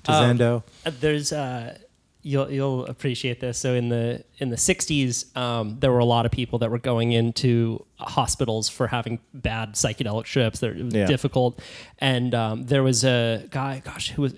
[0.03, 0.63] to Um, Zendo.
[0.86, 1.78] Uh, There's uh,
[2.26, 3.57] you'll you'll appreciate this.
[3.59, 6.80] So in the in the '60s, um, there were a lot of people that were
[6.80, 10.59] going into hospitals for having bad psychedelic trips.
[10.59, 11.05] They're Yeah.
[11.05, 11.61] difficult,
[11.99, 13.82] and um, there was a guy.
[13.86, 14.34] Gosh, who was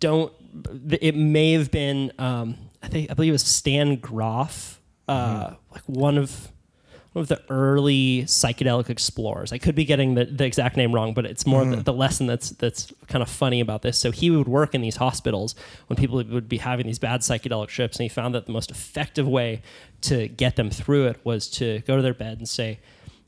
[0.00, 0.32] don't.
[1.00, 2.12] It may have been.
[2.18, 6.50] Um, I think I believe it was Stan Grof, uh, like one of
[7.12, 9.52] one of the early psychedelic explorers.
[9.52, 12.26] I could be getting the, the exact name wrong, but it's more the, the lesson
[12.26, 13.98] that's that's kind of funny about this.
[13.98, 15.54] So he would work in these hospitals
[15.88, 18.70] when people would be having these bad psychedelic trips, and he found that the most
[18.70, 19.62] effective way
[20.02, 22.78] to get them through it was to go to their bed and say,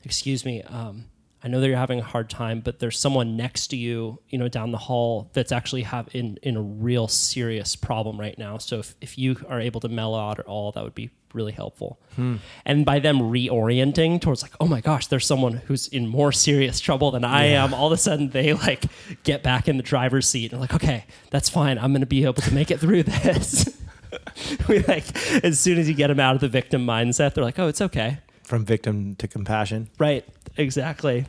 [0.03, 1.05] "Excuse me." Um,
[1.43, 4.37] I know that you're having a hard time, but there's someone next to you, you
[4.37, 8.57] know, down the hall that's actually have in, in a real serious problem right now.
[8.57, 11.51] So if, if you are able to mellow out at all, that would be really
[11.51, 11.99] helpful.
[12.15, 12.37] Hmm.
[12.65, 16.79] And by them reorienting towards like, oh my gosh, there's someone who's in more serious
[16.79, 17.73] trouble than I am.
[17.73, 18.85] All of a sudden they like
[19.23, 21.77] get back in the driver's seat and like, okay, that's fine.
[21.77, 23.77] I'm going to be able to make it through this.
[24.69, 25.05] we like,
[25.43, 27.81] as soon as you get them out of the victim mindset, they're like, oh, it's
[27.81, 28.19] okay.
[28.53, 29.89] From victim to compassion.
[29.97, 30.23] Right.
[30.57, 31.25] Exactly.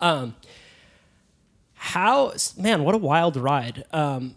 [0.00, 0.34] Um,
[1.74, 3.84] how man, what a wild ride.
[3.92, 4.34] Um,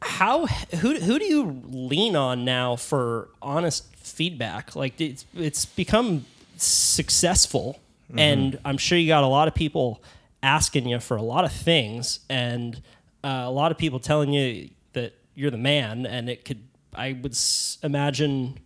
[0.00, 4.76] how who who do you lean on now for honest feedback?
[4.76, 6.24] Like it's it's become
[6.56, 7.80] successful,
[8.16, 10.00] and I'm sure you got a lot of people
[10.40, 12.80] asking you for a lot of things, and
[13.24, 16.62] uh, a lot of people telling you that you're the man, and it could
[16.94, 18.60] I would s- imagine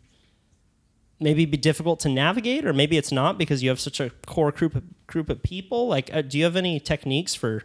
[1.19, 4.53] maybe be difficult to navigate or maybe it's not because you have such a core
[4.53, 7.62] group of, group of people like uh, do you have any techniques for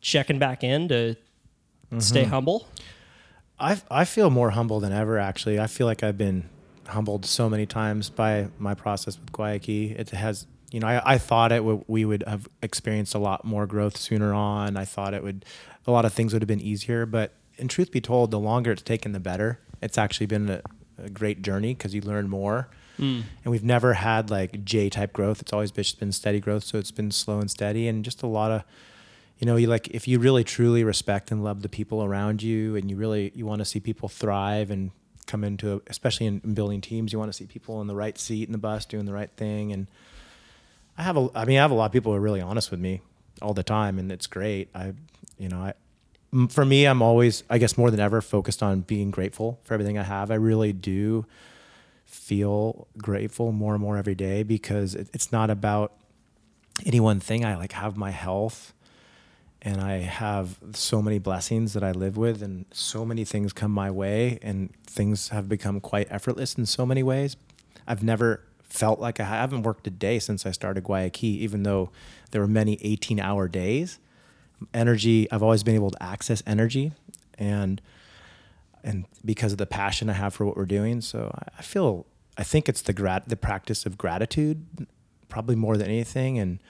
[0.00, 1.16] checking back in to
[1.98, 2.68] stay humble
[3.58, 5.18] I I feel more humble than ever.
[5.18, 6.48] Actually, I feel like I've been
[6.88, 9.98] humbled so many times by my process with Guayaki.
[9.98, 13.44] It has, you know, I, I thought it would we would have experienced a lot
[13.44, 14.76] more growth sooner on.
[14.76, 15.44] I thought it would,
[15.86, 17.06] a lot of things would have been easier.
[17.06, 19.58] But in truth be told, the longer it's taken, the better.
[19.80, 20.62] It's actually been a,
[20.98, 22.68] a great journey because you learn more.
[22.98, 23.24] Mm.
[23.44, 25.40] And we've never had like J type growth.
[25.40, 26.64] It's always been steady growth.
[26.64, 28.64] So it's been slow and steady and just a lot of,
[29.38, 32.76] you know, you like if you really truly respect and love the people around you
[32.76, 34.90] and you really you want to see people thrive and
[35.26, 38.16] come into especially in, in building teams, you want to see people in the right
[38.18, 39.72] seat in the bus doing the right thing.
[39.72, 39.88] And
[40.96, 42.70] I have a I mean I have a lot of people who are really honest
[42.70, 43.02] with me
[43.42, 44.70] all the time and it's great.
[44.74, 44.94] I
[45.38, 45.74] you know, I
[46.48, 49.98] for me I'm always I guess more than ever focused on being grateful for everything
[49.98, 50.30] I have.
[50.30, 51.26] I really do
[52.04, 55.92] feel grateful more and more every day because it, it's not about
[56.84, 57.44] any one thing.
[57.44, 58.72] I like have my health
[59.62, 63.72] and I have so many blessings that I live with and so many things come
[63.72, 67.36] my way and things have become quite effortless in so many ways.
[67.86, 71.90] I've never felt like I, haven't worked a day since I started Guayaki, even though
[72.30, 73.98] there were many 18 hour days.
[74.72, 76.92] Energy, I've always been able to access energy
[77.38, 77.80] and
[78.82, 81.00] and because of the passion I have for what we're doing.
[81.00, 82.06] So I- feel
[82.38, 84.64] I think it's the grat the practice of gratitude
[85.28, 86.38] probably more than anything.
[86.38, 86.60] And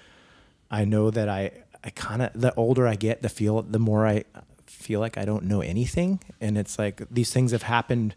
[0.70, 1.50] I know that I
[1.84, 4.24] I kind of the older I get, the feel the more I
[4.66, 6.20] feel like I don't know anything.
[6.40, 8.14] And it's like these things have happened.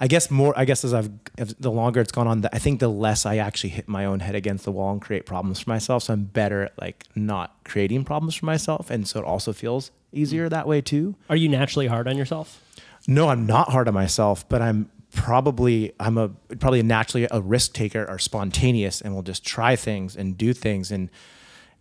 [0.00, 0.54] I guess more.
[0.56, 1.10] I guess as I've
[1.58, 4.20] the longer it's gone on, the, I think the less I actually hit my own
[4.20, 6.04] head against the wall and create problems for myself.
[6.04, 9.90] So I'm better at like not creating problems for myself, and so it also feels
[10.12, 10.50] easier mm.
[10.50, 11.16] that way too.
[11.28, 12.62] Are you naturally hard on yourself?
[13.06, 17.72] No, I'm not hard on myself, but I'm probably I'm a probably naturally a risk
[17.72, 21.10] taker or spontaneous and will just try things and do things and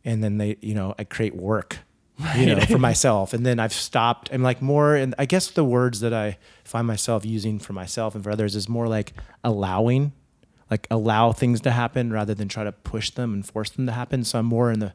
[0.06, 1.80] and then they you know I create work
[2.36, 5.64] you know for myself and then I've stopped I'm like more and I guess the
[5.64, 9.14] words that I find myself using for myself and for others is more like
[9.44, 10.14] allowing
[10.70, 13.92] like allow things to happen rather than try to push them and force them to
[13.92, 14.94] happen so I'm more in the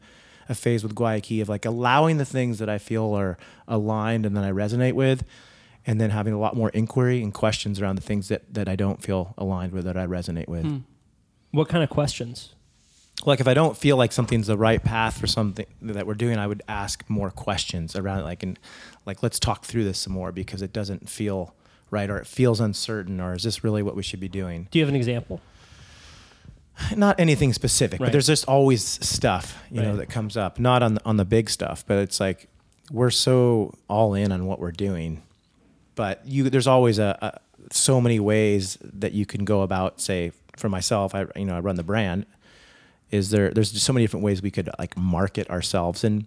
[0.48, 4.36] a phase with Guayaki of like allowing the things that I feel are aligned and
[4.36, 5.24] that I resonate with
[5.86, 8.76] and then having a lot more inquiry and questions around the things that, that I
[8.76, 10.64] don't feel aligned with that I resonate with.
[10.64, 10.78] Hmm.
[11.50, 12.54] What kind of questions?
[13.24, 16.38] Like if I don't feel like something's the right path for something that we're doing,
[16.38, 18.24] I would ask more questions around it.
[18.24, 18.58] Like, and
[19.06, 21.54] like, let's talk through this some more because it doesn't feel
[21.90, 24.66] right or it feels uncertain or is this really what we should be doing?
[24.70, 25.40] Do you have an example?
[26.96, 28.06] Not anything specific, Right.
[28.06, 30.58] but there's just always stuff, you know, that comes up.
[30.58, 32.48] Not on the, on the big stuff, but it's like
[32.90, 35.22] we're so all in on what we're doing.
[35.94, 40.00] But you, there's always a, a so many ways that you can go about.
[40.00, 42.24] Say, for myself, I you know I run the brand.
[43.12, 43.50] Is there?
[43.50, 46.26] There's so many different ways we could like market ourselves, and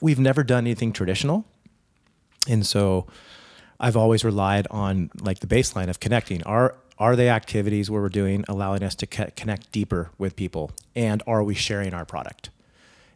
[0.00, 1.46] we've never done anything traditional,
[2.48, 3.06] and so
[3.78, 6.42] I've always relied on like the baseline of connecting.
[6.42, 10.72] Are are they activities where we're doing allowing us to co- connect deeper with people,
[10.94, 12.50] and are we sharing our product?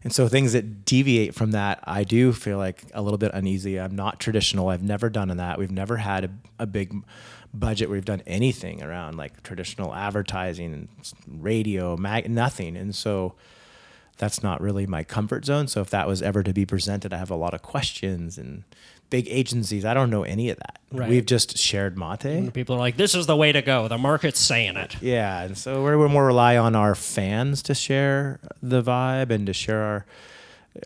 [0.04, 3.80] And so things that deviate from that, I do feel like a little bit uneasy.
[3.80, 4.68] I'm not traditional.
[4.68, 5.58] I've never done that.
[5.58, 6.30] We've never had a,
[6.60, 6.94] a big
[7.54, 10.88] budget where we've done anything around like traditional advertising and
[11.28, 12.76] radio, mag, nothing.
[12.76, 13.34] And so
[14.18, 15.66] that's not really my comfort zone.
[15.68, 18.64] So if that was ever to be presented, I have a lot of questions and
[19.10, 19.84] big agencies.
[19.84, 20.78] I don't know any of that.
[20.92, 21.08] Right.
[21.08, 22.52] We've just shared mate.
[22.52, 25.00] People are like, "This is the way to go." The market's saying it.
[25.02, 29.46] Yeah, and so we're, we're more rely on our fans to share the vibe and
[29.46, 30.06] to share our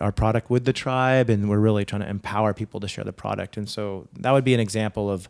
[0.00, 3.12] our product with the tribe, and we're really trying to empower people to share the
[3.12, 3.56] product.
[3.56, 5.28] And so that would be an example of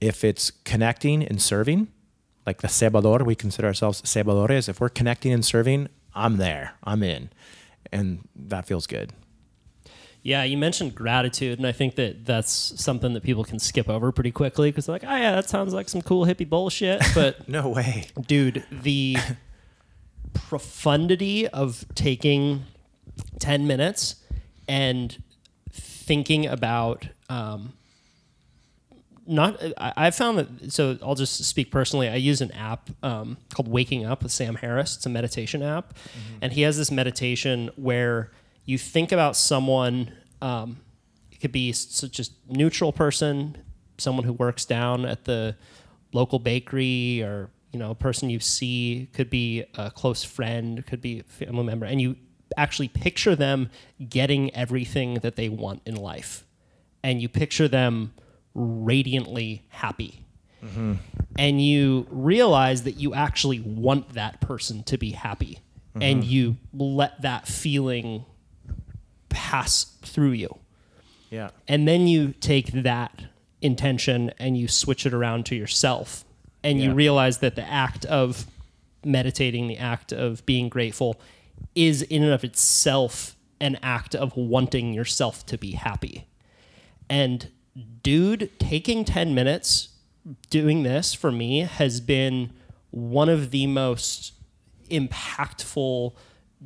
[0.00, 1.88] if it's connecting and serving,
[2.46, 4.68] like the cebador, we consider ourselves cebadores.
[4.68, 7.30] If we're connecting and serving, I'm there, I'm in,
[7.92, 9.12] and that feels good.
[10.22, 12.50] Yeah, you mentioned gratitude, and I think that that's
[12.82, 15.72] something that people can skip over pretty quickly because they're like, "Oh yeah, that sounds
[15.72, 18.08] like some cool hippie bullshit." But No way.
[18.26, 19.16] dude, the
[20.34, 22.64] profundity of taking
[23.38, 24.16] 10 minutes
[24.68, 25.22] and
[25.72, 27.72] thinking about um,
[29.30, 32.08] not I, I found that so i'll just speak personally.
[32.08, 34.96] I use an app um, called waking up with sam harris.
[34.96, 35.94] It's a meditation app.
[36.42, 38.30] And he has this meditation where
[38.64, 40.12] you think about someone
[40.42, 40.78] um,
[41.32, 43.56] it could be s- just neutral person
[43.98, 45.56] someone who works down at the
[46.12, 51.00] local bakery or you know a person you see could be a close friend could
[51.00, 52.16] be a family member and you
[52.56, 53.70] actually picture them
[54.08, 56.44] getting everything that they want in life.
[57.02, 58.12] And you picture them
[58.54, 60.24] radiantly happy.
[61.38, 65.60] And you realize that you actually want that person to be happy.
[65.94, 66.30] And mm-hmm.
[66.30, 68.24] you let that feeling
[69.28, 70.58] pass through you.
[71.30, 71.50] Yeah.
[71.68, 73.22] and then you take that
[73.62, 76.24] intention and you switch it around to yourself.
[76.64, 78.46] And you realize that the act of
[79.04, 81.18] meditating the act of being grateful
[81.74, 86.26] is in and of itself an act of wanting yourself to be happy.
[87.08, 87.48] And
[87.80, 89.88] dude taking 10 minutes
[90.48, 92.52] doing this for me has been
[92.90, 94.32] one of the most
[94.90, 96.14] impactful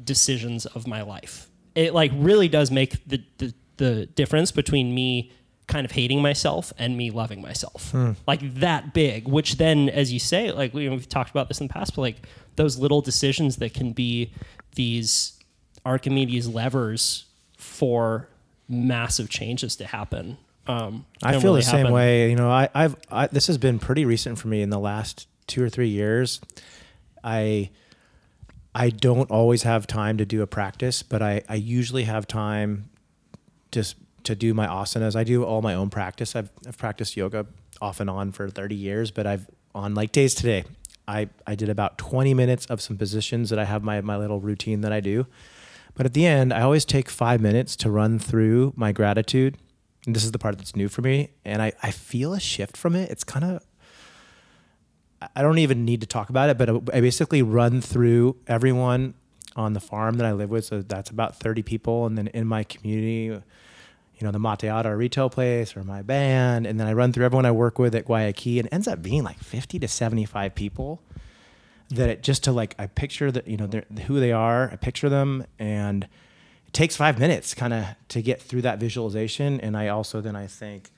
[0.03, 1.49] decisions of my life.
[1.74, 5.32] It like really does make the the, the difference between me
[5.66, 7.91] kind of hating myself and me loving myself.
[7.91, 8.12] Hmm.
[8.27, 11.69] Like that big, which then as you say, like we, we've talked about this in
[11.69, 12.27] the past, but like
[12.57, 14.32] those little decisions that can be
[14.74, 15.39] these
[15.85, 17.27] Archimedes levers
[17.57, 18.28] for
[18.69, 20.39] massive changes to happen.
[20.66, 21.93] Um, I feel really the same happen.
[21.93, 22.31] way.
[22.31, 25.28] You know, I, I've I, this has been pretty recent for me in the last
[25.47, 26.41] two or three years.
[27.23, 27.70] I
[28.74, 32.89] I don't always have time to do a practice, but I, I usually have time
[33.73, 35.15] just to do my asanas.
[35.15, 36.35] I do all my own practice.
[36.35, 37.47] I've I've practiced yoga
[37.81, 40.65] off and on for 30 years, but I've on like days today,
[41.07, 44.41] I, I did about 20 minutes of some positions that I have my, my little
[44.41, 45.27] routine that I do.
[45.95, 49.59] But at the end, I always take five minutes to run through my gratitude.
[50.06, 51.31] And this is the part that's new for me.
[51.44, 53.10] And I, I feel a shift from it.
[53.10, 53.64] It's kind of,
[55.35, 59.14] I don't even need to talk about it, but I basically run through everyone
[59.56, 60.66] on the farm that I live with.
[60.66, 62.06] So that's about 30 people.
[62.06, 63.43] And then in my community, you
[64.22, 66.66] know, the Mateata retail place or my band.
[66.66, 69.02] And then I run through everyone I work with at Guayaki and it ends up
[69.02, 71.02] being like 50 to 75 people
[71.90, 73.68] that it just to like, I picture that, you know,
[74.06, 76.09] who they are, I picture them and
[76.75, 79.61] takes five minutes kind of to get through that visualization.
[79.61, 80.91] And I also, then I think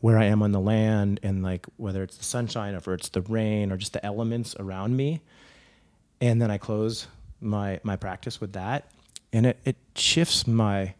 [0.00, 3.08] where I am on the land and like whether it's the sunshine or if it's
[3.10, 5.20] the rain or just the elements around me.
[6.20, 7.06] And then I close
[7.40, 8.90] my, my practice with that.
[9.32, 10.94] And it, it shifts my,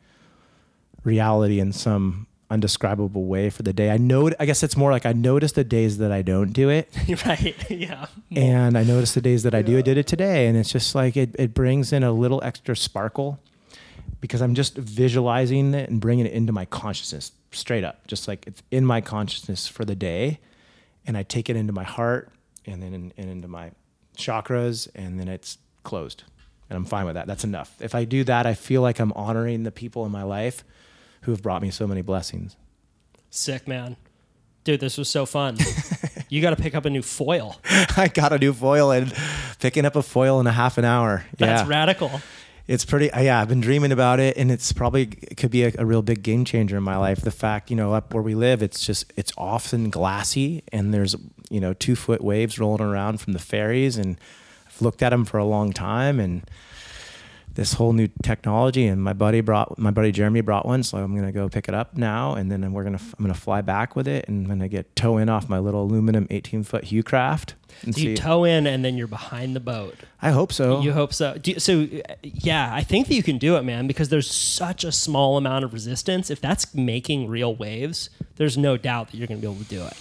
[1.04, 3.90] reality in some undescribable way for the day.
[3.90, 6.68] I know I guess it's more like I notice the days that I don't do
[6.68, 6.92] it
[7.26, 7.70] right?
[7.70, 8.06] Yeah.
[8.34, 9.78] and I notice the days that I do.
[9.78, 12.76] I did it today and it's just like it it brings in a little extra
[12.76, 13.38] sparkle
[14.20, 18.06] because I'm just visualizing it and bringing it into my consciousness straight up.
[18.06, 20.40] Just like it's in my consciousness for the day
[21.06, 22.30] and I take it into my heart
[22.66, 23.72] and then in, and into my
[24.16, 26.24] chakras and then it's closed.
[26.68, 27.26] And I'm fine with that.
[27.26, 27.74] That's enough.
[27.80, 30.62] If I do that, I feel like I'm honoring the people in my life
[31.22, 32.56] who have brought me so many blessings.
[33.30, 33.96] Sick man.
[34.62, 35.56] Dude, this was so fun.
[36.28, 37.56] you got to pick up a new foil.
[37.96, 39.12] I got a new foil and
[39.58, 41.24] picking up a foil in a half an hour.
[41.38, 41.68] That's yeah.
[41.68, 42.20] radical.
[42.70, 45.64] It's pretty, uh, yeah, I've been dreaming about it and it's probably, it could be
[45.64, 47.20] a, a real big game changer in my life.
[47.20, 51.16] The fact, you know, up where we live, it's just, it's often glassy and there's,
[51.50, 54.18] you know, two foot waves rolling around from the ferries and
[54.68, 56.44] I've looked at them for a long time and
[57.54, 61.14] this whole new technology and my buddy brought my buddy Jeremy brought one so I'm
[61.14, 64.06] gonna go pick it up now and then we're gonna I'm gonna fly back with
[64.08, 67.54] it and I'm gonna get tow in off my little aluminum 18 foot Hewescraft
[67.84, 69.96] Do you tow in and then you're behind the boat.
[70.22, 71.38] I hope so You hope so.
[71.38, 71.86] Do you- so,
[72.22, 75.64] yeah, I think that you can do it, man, because there's such a small amount
[75.64, 76.30] of resistance.
[76.30, 79.68] If that's making real waves, there's no doubt that you're going to be able to
[79.68, 79.94] do it.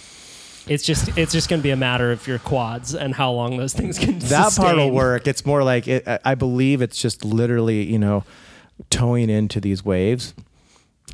[0.68, 3.56] It's just it's just going to be a matter of your quads and how long
[3.56, 4.18] those things can.
[4.20, 4.94] that part will sustain.
[4.94, 5.26] work.
[5.26, 8.24] It's more like it, I- I believe it's just literally, you know,
[8.90, 10.34] towing into these waves.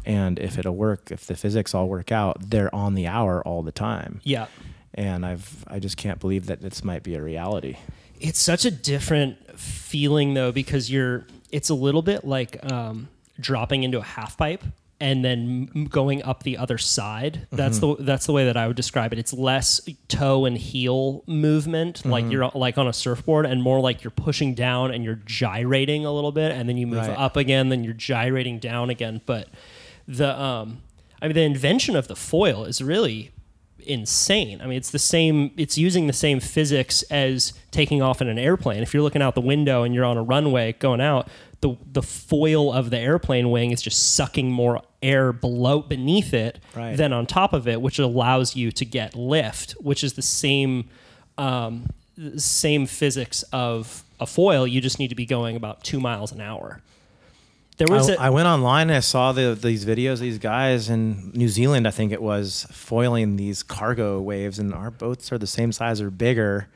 [0.04, 3.62] And if it'll work, if the physics all work out, they're on the hour all
[3.62, 4.20] the time.
[4.24, 4.46] Yeah,
[4.94, 7.76] And I've I just can't believe that this might be a reality.
[8.20, 11.26] it's such a different feeling though because you're.
[11.52, 13.08] It's a little bit like um,
[13.40, 14.62] dropping into a half pipe
[14.98, 17.46] and then going up the other side.
[17.52, 19.18] That's the that's the way that I would describe it.
[19.18, 24.02] It's less toe and heel movement, like you're like on a surfboard, and more like
[24.02, 27.10] you're pushing down and you're gyrating a little bit, and then you move Right.
[27.18, 29.20] up again, then you're gyrating down again.
[29.26, 29.48] But
[30.08, 30.82] the um,
[31.20, 33.32] I mean, the invention of the foil is really
[33.80, 34.60] insane.
[34.60, 35.52] I mean, it's the same.
[35.56, 38.82] It's using the same physics as taking off in an airplane.
[38.82, 41.28] If you're looking out the window and you're on a runway going out,
[41.60, 46.58] the the foil of the airplane wing is just sucking more air below beneath it
[46.74, 46.96] Right.
[46.96, 50.88] than on top of it, which allows you to get lift, which is the same
[51.38, 51.86] um,
[52.36, 54.66] same physics of a foil.
[54.66, 56.80] You just need to be going about two miles an hour.
[57.78, 60.88] There was I, a, I went online and I saw the, these videos, these guys
[60.88, 65.36] in New Zealand, I think it was, foiling these cargo waves, and our boats are
[65.36, 66.68] the same size or bigger.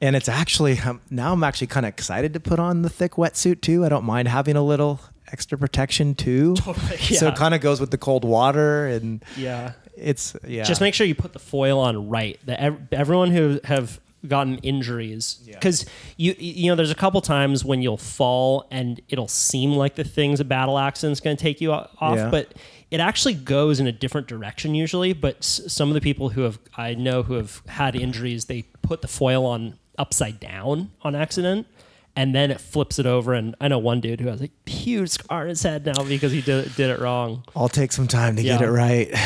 [0.00, 0.08] Yeah.
[0.08, 3.12] And it's actually um, now I'm actually kind of excited to put on the thick
[3.12, 3.84] wetsuit too.
[3.84, 5.00] I don't mind having a little
[5.32, 6.54] extra protection too.
[6.56, 9.72] Totally, So it kind of goes with the cold water, and Yeah.
[9.96, 10.62] it's yeah.
[10.64, 12.38] Just make sure you put the foil on right.
[12.46, 13.98] The, ev- everyone who have
[14.28, 15.86] gotten injuries, because
[16.16, 20.04] you you know, there's a couple times when you'll fall and it'll seem like the
[20.04, 22.28] thing's a battle accident's going to take you off, Yeah.
[22.30, 22.54] but
[22.90, 25.12] it actually goes in a different direction usually.
[25.12, 28.62] But s- some of the people who have I know who have had injuries, they
[28.82, 31.66] put the foil on upside down on accident.
[32.18, 35.10] And then it flips it over, and I know one dude who has a huge
[35.10, 37.44] scar on his head now because he did did it wrong.
[37.54, 39.12] I'll take some time to get it right.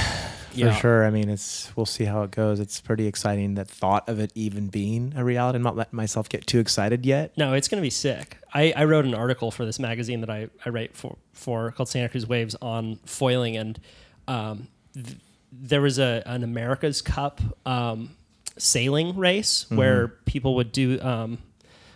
[0.53, 0.75] Yeah.
[0.75, 1.07] for sure.
[1.07, 2.59] I mean, it's we'll see how it goes.
[2.59, 3.55] It's pretty exciting.
[3.55, 5.55] That thought of it even being a reality.
[5.55, 7.39] I'm not letting myself get too excited yet.
[7.39, 8.37] No, it's going to be sick.
[8.53, 11.89] I, I wrote an article for this magazine that I, I write for, for called
[11.89, 13.57] Santa Cruz Waves on foiling.
[13.57, 13.79] And
[14.27, 15.19] um, th-
[15.53, 18.17] there was a, an America's Cup um,
[18.57, 19.77] sailing race Mm-hmm.
[19.77, 21.39] where people would do, um,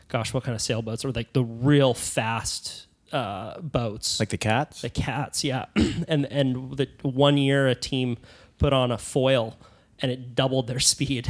[0.09, 1.05] gosh, what kind of sailboats?
[1.05, 4.19] Or like the real fast uh, boats.
[4.21, 4.83] Like the cats.
[4.83, 5.67] the cats, yeah.
[6.09, 8.17] and and the one year a team
[8.59, 9.57] put on a foil
[10.01, 11.29] and it doubled their speed,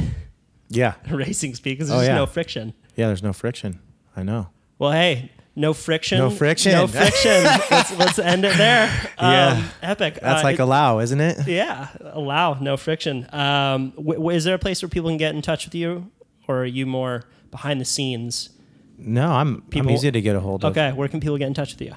[0.69, 2.15] yeah, racing speed, because Oh, there's yeah.
[2.15, 2.73] no friction.
[2.95, 3.07] yeah.
[3.07, 3.79] There's no friction.
[4.15, 4.49] I know.
[4.79, 6.17] Well, hey, no friction.
[6.17, 6.71] No friction.
[6.73, 7.43] No friction.
[7.71, 8.85] let's, let's end it there.
[9.17, 9.63] Um, Yeah.
[9.81, 10.19] Epic.
[10.21, 11.47] That's Uh, like it- allow, isn't it?
[11.47, 11.87] yeah.
[12.01, 13.27] Allow no friction.
[13.33, 16.11] Um, w- w- is there a place where people can get in touch with you,
[16.47, 18.49] or are you more behind the scenes?
[18.97, 20.71] No, I'm People- I'm easy to get a hold of.
[20.71, 21.93] Okay, where can people get in touch with you?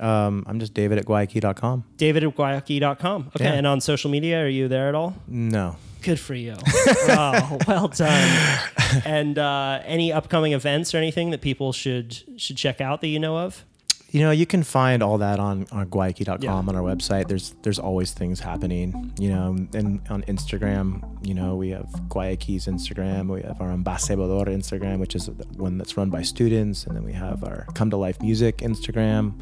[0.00, 1.84] Um, I'm just David at guayaki.com.
[1.96, 3.30] David at guayaki.com.
[3.36, 3.52] Okay, Yeah.
[3.52, 5.14] and on social media, are you there at all?
[5.28, 5.76] No.
[6.04, 6.54] Good for you.
[6.86, 8.60] oh, well done.
[9.04, 13.18] And uh, any upcoming events or anything that people should should check out that you
[13.18, 13.64] know of?
[14.10, 16.52] You know, you can find all that on on guayaki.com Yeah.
[16.52, 17.26] on our website.
[17.26, 22.66] There's there's always things happening, you know, and on Instagram, you know, we have Guayaki's
[22.66, 24.22] Instagram, we have our Ambassador
[24.52, 27.96] Instagram, which is one that's run by students, and then we have our Come to
[27.96, 29.32] Life Music Instagram,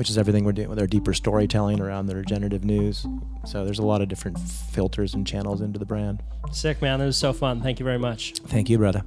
[0.00, 3.04] which is everything we're doing with our deeper storytelling around the regenerative news.
[3.44, 6.22] So there's a lot of different filters and channels into the brand.
[6.52, 7.00] Sick, man.
[7.00, 7.60] That was so fun.
[7.60, 8.32] Thank you very much.
[8.46, 9.02] Thank you, brother.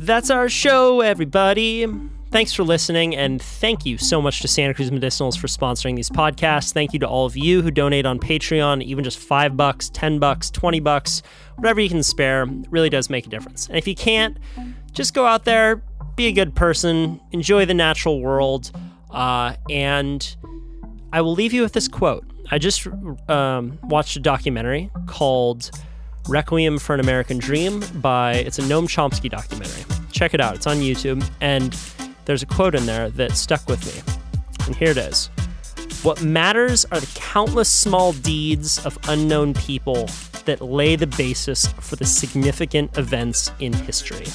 [0.00, 1.86] That's our show, everybody.
[2.30, 6.08] Thanks for listening, and thank you so much to Santa Cruz Medicinals for sponsoring these
[6.08, 6.72] podcasts.
[6.72, 10.18] Thank you to all of you who donate on Patreon, even just five bucks, ten
[10.18, 11.22] bucks, twenty bucks,
[11.56, 12.44] whatever you can spare.
[12.44, 13.66] It really does make a difference.
[13.66, 14.38] And if you can't,
[14.92, 15.82] just go out there,
[16.16, 18.70] be a good person, enjoy the natural world,
[19.10, 20.36] uh, and
[21.12, 22.24] I will leave you with this quote.
[22.50, 22.86] I just
[23.28, 25.70] um, watched a documentary called
[26.28, 29.84] Requiem for an American Dream by it's a Noam Chomsky documentary.
[30.10, 30.54] Check it out.
[30.56, 31.76] It's on YouTube and
[32.24, 34.66] there's a quote in there that stuck with me.
[34.66, 35.26] And here it is.
[36.02, 40.08] What matters are the countless small deeds of unknown people
[40.44, 44.26] that lay the basis for the significant events in history.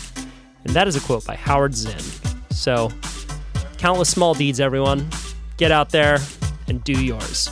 [0.68, 2.03] And that is a quote by Howard Zinn.
[2.49, 2.91] So,
[3.77, 5.07] countless small deeds, everyone.
[5.56, 6.19] Get out there
[6.68, 7.49] and do yours.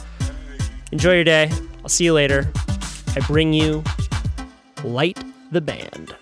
[0.91, 1.49] Enjoy your day.
[1.81, 2.51] I'll see you later.
[3.15, 3.83] I bring you
[4.83, 5.17] Light
[5.51, 6.13] the Band.